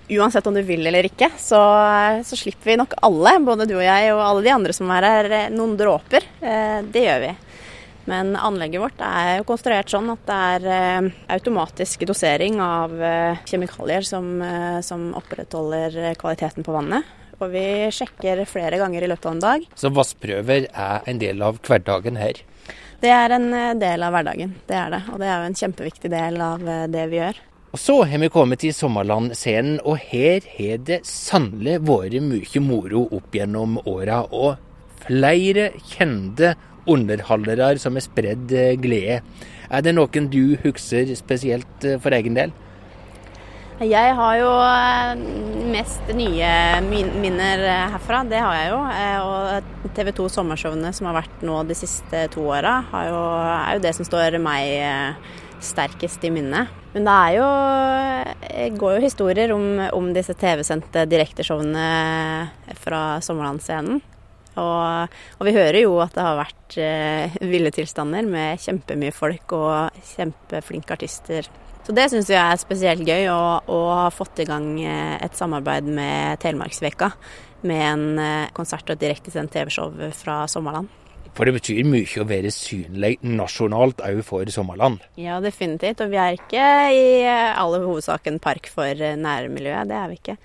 uansett 0.10 0.48
om 0.48 0.56
du 0.58 0.64
vil 0.66 0.86
eller 0.88 1.08
ikke, 1.08 1.30
så, 1.40 1.62
så, 2.26 2.40
slipper 2.40 2.74
vi 2.74 2.80
nok 2.82 2.98
alle, 3.06 3.38
både 3.46 3.70
du 3.70 3.78
og 3.78 3.86
jeg 3.86 4.12
og 4.16 4.24
alle 4.26 4.46
de 4.48 4.54
andre 4.56 4.76
som 4.76 4.92
er 4.96 5.08
her, 5.08 5.32
noen 5.54 5.78
dråper. 5.80 6.28
Eh, 6.42 6.82
det 6.92 7.06
gjør 7.06 7.26
vi. 7.28 7.32
Men 8.10 8.36
anlegget 8.36 8.82
vårt 8.82 9.02
er 9.06 9.40
jo 9.40 9.48
konstruert 9.48 9.92
sånn 9.92 10.10
at 10.14 10.24
det 10.26 10.38
er 10.54 10.68
eh, 10.74 11.10
automatisk 11.36 12.06
dosering 12.10 12.58
av 12.64 12.96
eh, 12.98 13.42
kjemikalier 13.48 14.06
som, 14.06 14.34
eh, 14.42 14.80
som 14.86 15.12
opprettholder 15.18 16.16
kvaliteten 16.22 16.66
på 16.66 16.76
vannet. 16.76 17.06
Og 17.42 17.50
vi 17.54 17.66
sjekker 17.94 18.44
flere 18.50 18.78
ganger 18.82 19.06
i 19.06 19.10
løpet 19.10 19.28
av 19.30 19.36
en 19.36 19.46
dag. 19.46 19.68
Så 19.78 19.94
vassprøver 19.94 20.68
er 20.70 21.08
en 21.10 21.22
del 21.22 21.42
av 21.46 21.62
hverdagen 21.66 22.20
her? 22.22 22.42
Det 23.02 23.10
er 23.10 23.34
en 23.34 23.48
del 23.82 24.04
av 24.06 24.14
hverdagen, 24.14 24.54
det 24.70 24.76
er 24.78 24.92
det. 24.94 25.00
Og 25.10 25.18
det 25.22 25.30
er 25.30 25.40
jo 25.40 25.48
en 25.50 25.58
kjempeviktig 25.58 26.12
del 26.14 26.38
av 26.46 26.68
det 26.94 27.08
vi 27.10 27.18
gjør. 27.18 27.40
Og 27.72 27.80
Så 27.80 27.94
har 28.04 28.20
vi 28.20 28.28
kommet 28.28 28.60
til 28.60 28.74
Sommerland-scenen, 28.76 29.78
og 29.88 30.02
her 30.12 30.44
har 30.58 30.82
det 30.84 30.98
sannelig 31.08 31.78
vært 31.88 32.18
mye 32.20 32.62
moro 32.66 33.06
opp 33.16 33.32
gjennom 33.32 33.78
åra. 33.88 34.26
Og 34.28 34.58
flere 35.06 35.70
kjente 35.80 36.58
underholdere 36.92 37.78
som 37.80 37.96
har 37.96 38.04
spredd 38.04 38.52
eh, 38.52 38.74
glede. 38.76 39.22
Er 39.72 39.86
det 39.86 39.94
noen 39.96 40.28
du 40.34 40.58
husker 40.66 41.14
spesielt 41.16 41.88
eh, 41.88 41.96
for 42.04 42.12
egen 42.12 42.36
del? 42.36 42.52
Jeg 43.88 44.18
har 44.20 44.36
jo 44.42 44.52
eh, 44.66 45.24
mest 45.72 46.12
nye 46.12 46.52
minner 46.84 47.64
herfra, 47.96 48.26
det 48.28 48.44
har 48.44 48.60
jeg 48.60 48.74
jo. 48.74 48.84
Og 49.32 49.96
TV 49.96 50.12
2 50.20 50.28
Sommershowene 50.36 50.92
som 50.92 51.08
har 51.08 51.22
vært 51.22 51.48
nå 51.48 51.64
de 51.72 51.80
siste 51.86 52.28
to 52.36 52.50
åra, 52.52 52.82
er 52.92 53.16
jo 53.16 53.88
det 53.88 53.96
som 53.96 54.12
står 54.12 54.42
meg 54.44 55.16
sterkest 55.64 56.28
i 56.28 56.36
minnet. 56.36 56.81
Men 56.92 57.08
det 57.08 57.20
jo 57.38 57.50
går 58.78 58.98
jo 58.98 59.04
historier 59.06 59.54
om, 59.56 59.68
om 59.96 60.10
disse 60.16 60.36
TV-sendte 60.38 61.06
direkteshowene 61.08 61.86
fra 62.84 63.04
Sommerlandsscenen. 63.24 64.02
Og, 64.60 65.12
og, 65.40 65.48
vi 65.48 65.54
hører 65.56 65.80
jo 65.86 65.96
at 66.04 66.16
det 66.16 66.26
har 66.26 66.40
vært 66.40 66.78
eh, 66.82 67.36
ville 67.48 67.72
tilstander 67.72 68.28
med 68.28 68.60
kjempemye 68.60 69.14
folk 69.16 69.54
og 69.56 70.02
kjempeflinke 70.12 70.98
artister. 70.98 71.48
Så 71.82 71.96
det 71.98 72.10
syns 72.12 72.30
jeg 72.30 72.42
er 72.42 72.60
spesielt 72.62 73.08
gøy, 73.08 73.30
å 73.32 73.80
ha 74.04 74.10
fått 74.14 74.44
i 74.44 74.48
gang 74.50 74.74
eh, 74.84 75.16
et 75.24 75.38
samarbeid 75.38 75.88
med 75.88 76.42
Telemarksveka. 76.44 77.14
Med 77.68 77.86
en 77.86 78.08
eh, 78.20 78.52
konsert 78.58 78.90
og 78.90 78.98
et 78.98 79.06
direktesendt 79.08 79.54
TV-show 79.56 79.96
fra 80.18 80.44
Sommerland. 80.52 81.01
For 81.38 81.48
det 81.48 81.56
betyr 81.56 81.88
mye 81.88 82.20
å 82.22 82.28
være 82.28 82.52
synlig 82.52 83.14
nasjonalt 83.24 84.04
òg 84.04 84.20
for 84.28 84.50
Sommerland? 84.52 85.00
Ja, 85.20 85.40
definitivt. 85.44 86.04
Og 86.04 86.12
vi 86.12 86.20
er 86.20 86.36
ikke 86.36 86.66
i 86.92 87.06
aller 87.30 87.88
hovedsak 87.88 88.28
en 88.28 88.42
park 88.44 88.68
for 88.72 88.92
nærmiljøet. 89.00 89.88
Det 89.90 89.98
er 89.98 90.12
vi 90.12 90.20
ikke. 90.20 90.38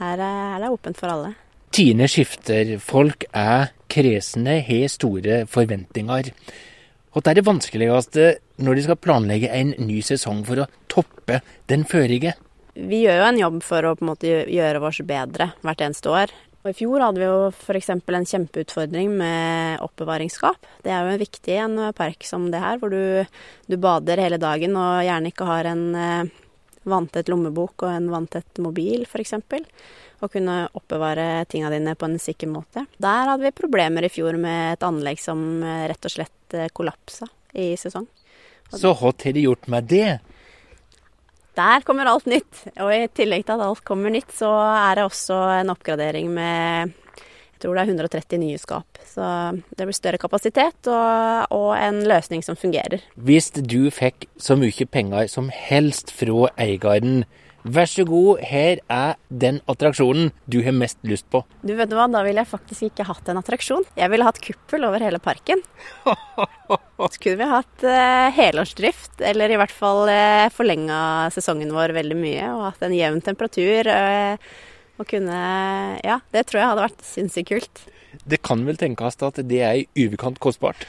Her 0.00 0.24
er 0.24 0.64
det 0.64 0.72
åpent 0.72 1.00
for 1.00 1.12
alle. 1.12 1.34
Tine 1.70 2.08
skifter, 2.10 2.78
folk 2.82 3.28
er 3.36 3.70
kresne, 3.90 4.56
har 4.66 4.90
store 4.90 5.44
forventninger. 5.46 6.32
Hva 7.10 7.22
er 7.26 7.38
det 7.38 7.46
vanskeligste 7.46 8.26
når 8.62 8.78
de 8.78 8.82
skal 8.86 8.98
planlegge 9.02 9.50
en 9.54 9.74
ny 9.82 10.00
sesong 10.02 10.44
for 10.46 10.62
å 10.62 10.70
toppe 10.90 11.40
den 11.70 11.84
førige? 11.86 12.36
Vi 12.74 13.02
gjør 13.04 13.20
jo 13.20 13.28
en 13.28 13.40
jobb 13.40 13.62
for 13.66 13.86
å 13.86 13.96
på 13.98 14.06
en 14.06 14.10
måte 14.12 14.30
gjøre 14.50 14.82
oss 14.86 15.02
bedre 15.06 15.50
hvert 15.62 15.82
eneste 15.84 16.10
år. 16.10 16.34
Og 16.60 16.72
I 16.72 16.76
fjor 16.76 17.00
hadde 17.00 17.22
vi 17.22 17.28
jo 17.28 17.48
f.eks. 17.54 17.88
en 17.94 18.28
kjempeutfordring 18.28 19.14
med 19.16 19.80
oppbevaringsskap. 19.84 20.66
Det 20.84 20.92
er 20.92 21.08
jo 21.08 21.22
viktig 21.22 21.54
i 21.54 21.62
en 21.62 21.78
park 21.96 22.26
som 22.28 22.50
det 22.52 22.60
her, 22.60 22.76
hvor 22.82 22.92
du, 22.92 23.24
du, 23.70 23.78
bader 23.80 24.20
hele 24.20 24.36
dagen 24.40 24.76
og 24.76 25.00
gjerne 25.06 25.32
ikke 25.32 25.48
har 25.48 25.70
en 25.70 25.86
eh, 25.96 26.30
vanntett 26.84 27.32
lommebok 27.32 27.86
og 27.86 27.94
en 27.94 28.12
vanntett 28.12 28.60
mobil, 28.60 29.08
f.eks 29.08 29.38
og 30.20 30.32
kunne 30.34 30.66
oppbevare 30.76 31.44
tinga 31.48 31.70
dine 31.72 31.96
på 31.96 32.08
en 32.08 32.18
sikker 32.20 32.50
måte. 32.50 32.84
Der 33.00 33.30
hadde 33.30 33.44
vi 33.46 33.56
problemer 33.56 34.04
i 34.04 34.12
fjor 34.12 34.36
med 34.40 34.74
et 34.74 34.84
anlegg 34.86 35.20
som 35.22 35.62
eh, 35.64 35.86
rett 35.90 36.08
og 36.08 36.12
slett 36.12 36.56
eh, 36.56 36.68
kollapsa 36.76 37.28
i 37.56 37.72
sesong. 37.80 38.06
Så 38.70 38.92
hva 38.92 39.10
har 39.10 39.32
de 39.34 39.46
gjort 39.46 39.66
med 39.72 39.88
det? 39.90 40.20
Der 41.58 41.84
kommer 41.86 42.08
alt 42.10 42.28
nytt. 42.30 42.64
Og 42.78 42.92
i 42.94 43.08
tillegg 43.14 43.46
til 43.46 43.56
at 43.56 43.66
alt 43.66 43.84
kommer 43.86 44.12
nytt, 44.12 44.30
så 44.36 44.50
er 44.50 45.00
det 45.00 45.06
også 45.08 45.38
en 45.60 45.72
oppgradering 45.74 46.30
med 46.34 46.96
jeg 47.60 47.66
tror 47.66 47.76
det 47.76 47.82
er 47.82 47.90
130 47.92 48.38
nye 48.40 48.56
skap. 48.56 48.98
Så 49.04 49.24
det 49.76 49.84
blir 49.84 49.92
større 49.92 50.16
kapasitet 50.16 50.88
og, 50.88 51.50
og, 51.52 51.74
en 51.76 51.98
løsning 52.08 52.40
som 52.40 52.56
fungerer. 52.56 53.02
Hvis 53.20 53.50
du 53.52 53.90
fikk 53.92 54.24
så 54.40 54.56
mye 54.56 54.86
penger 54.88 55.28
som 55.28 55.50
helst 55.52 56.08
fra 56.16 56.48
eieren, 56.56 57.26
Vær 57.60 57.88
så 57.90 58.06
god, 58.08 58.40
her 58.48 58.80
er 58.88 59.18
den 59.28 59.58
attraksjonen 59.68 60.30
du 60.48 60.60
har 60.64 60.72
mest 60.72 60.96
lyst 61.04 61.26
på. 61.32 61.42
Du 61.60 61.74
vet 61.76 61.92
hva, 61.92 62.06
Da 62.08 62.22
ville 62.24 62.40
jeg 62.40 62.48
faktisk 62.48 62.86
ikke 62.88 63.04
hatt 63.04 63.28
en 63.28 63.40
attraksjon. 63.40 63.84
Jeg 63.98 64.12
ville 64.12 64.24
hatt 64.24 64.40
kuppel 64.40 64.86
over 64.88 65.04
hele 65.04 65.20
parken. 65.20 65.60
Så 67.10 67.20
kunne 67.20 67.36
vi 67.40 67.50
hatt 67.50 67.84
eh, 67.84 68.30
helårsdrift, 68.36 69.20
eller 69.28 69.52
i 69.52 69.58
hvert 69.60 69.74
fall 69.74 70.08
eh, 70.12 70.48
forlenga 70.54 71.28
sesongen 71.34 71.74
vår 71.76 71.92
veldig 71.96 72.16
mye. 72.16 72.48
Og 72.54 72.66
hatt 72.70 72.84
en 72.86 72.96
jevn 72.96 73.20
temperatur. 73.24 73.92
Eh, 73.92 74.50
og 75.00 75.08
kunne 75.08 75.36
Ja, 76.04 76.20
det 76.32 76.46
tror 76.48 76.60
jeg 76.62 76.72
hadde 76.72 76.88
vært 76.88 77.04
sinnssykt 77.04 77.52
kult. 77.52 77.84
Det 78.24 78.40
kan 78.44 78.64
vel 78.66 78.80
tenkes 78.80 79.20
at 79.24 79.38
det 79.48 79.62
er 79.64 79.82
i 79.82 80.06
overkant 80.06 80.40
kostbart? 80.42 80.88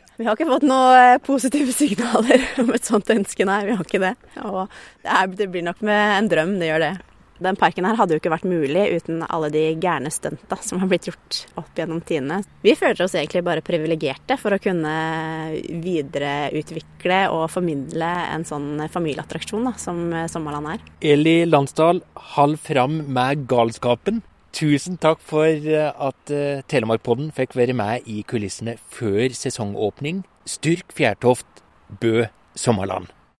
Vi 0.18 0.26
har 0.26 0.36
ikke 0.36 0.50
fått 0.50 0.66
noen 0.66 0.98
eh, 0.98 1.20
positive 1.24 1.74
signaler 1.74 2.44
om 2.62 2.74
et 2.74 2.88
sånt 2.88 3.10
ønske, 3.12 3.46
nei. 3.48 3.62
Vi 3.68 3.78
har 3.78 3.86
ikke 3.86 4.02
det. 4.02 4.16
Og 4.44 4.66
det, 5.02 5.08
er, 5.08 5.32
det 5.40 5.48
blir 5.52 5.66
nok 5.66 5.82
med 5.86 6.18
en 6.18 6.30
drøm, 6.32 6.58
det 6.60 6.70
gjør 6.72 6.86
det. 6.86 6.92
Den 7.42 7.56
parken 7.58 7.86
her 7.88 7.96
hadde 7.98 8.14
jo 8.14 8.20
ikke 8.20 8.30
vært 8.30 8.46
mulig 8.46 8.84
uten 8.94 9.24
alle 9.26 9.48
de 9.50 9.62
gærne 9.82 10.12
stunta 10.14 10.60
som 10.62 10.78
har 10.78 10.86
blitt 10.90 11.08
gjort 11.08 11.40
opp 11.58 11.72
gjennom 11.74 11.98
tidene. 12.06 12.38
Vi 12.62 12.76
føler 12.78 13.02
oss 13.02 13.16
egentlig 13.18 13.42
bare 13.46 13.64
privilegerte 13.66 14.36
for 14.38 14.54
å 14.54 14.60
kunne 14.62 14.92
videreutvikle 15.82 17.24
og 17.34 17.48
formidle 17.50 18.12
en 18.30 18.46
sånn 18.46 18.84
familieattraksjon 18.92 19.66
da, 19.66 19.74
som 19.80 20.04
Sommerland 20.30 20.76
er. 20.76 20.84
Eli 21.14 21.40
Landsdal, 21.48 22.04
hold 22.36 22.60
fram 22.62 23.00
med 23.10 23.48
galskapen. 23.50 24.22
Tusen 24.52 24.98
takk 25.00 25.22
for 25.24 25.48
at 25.48 26.32
Telemarkpodden 26.68 27.32
fikk 27.32 27.56
være 27.56 27.72
med 27.72 28.04
i 28.06 28.20
kulissene 28.28 28.76
før 28.92 29.32
sesongåpning. 29.32 30.22
Styrk 30.44 30.92
Fjærtoft, 30.92 31.64
Bø 32.00 32.26
Sommerland. 32.54 33.08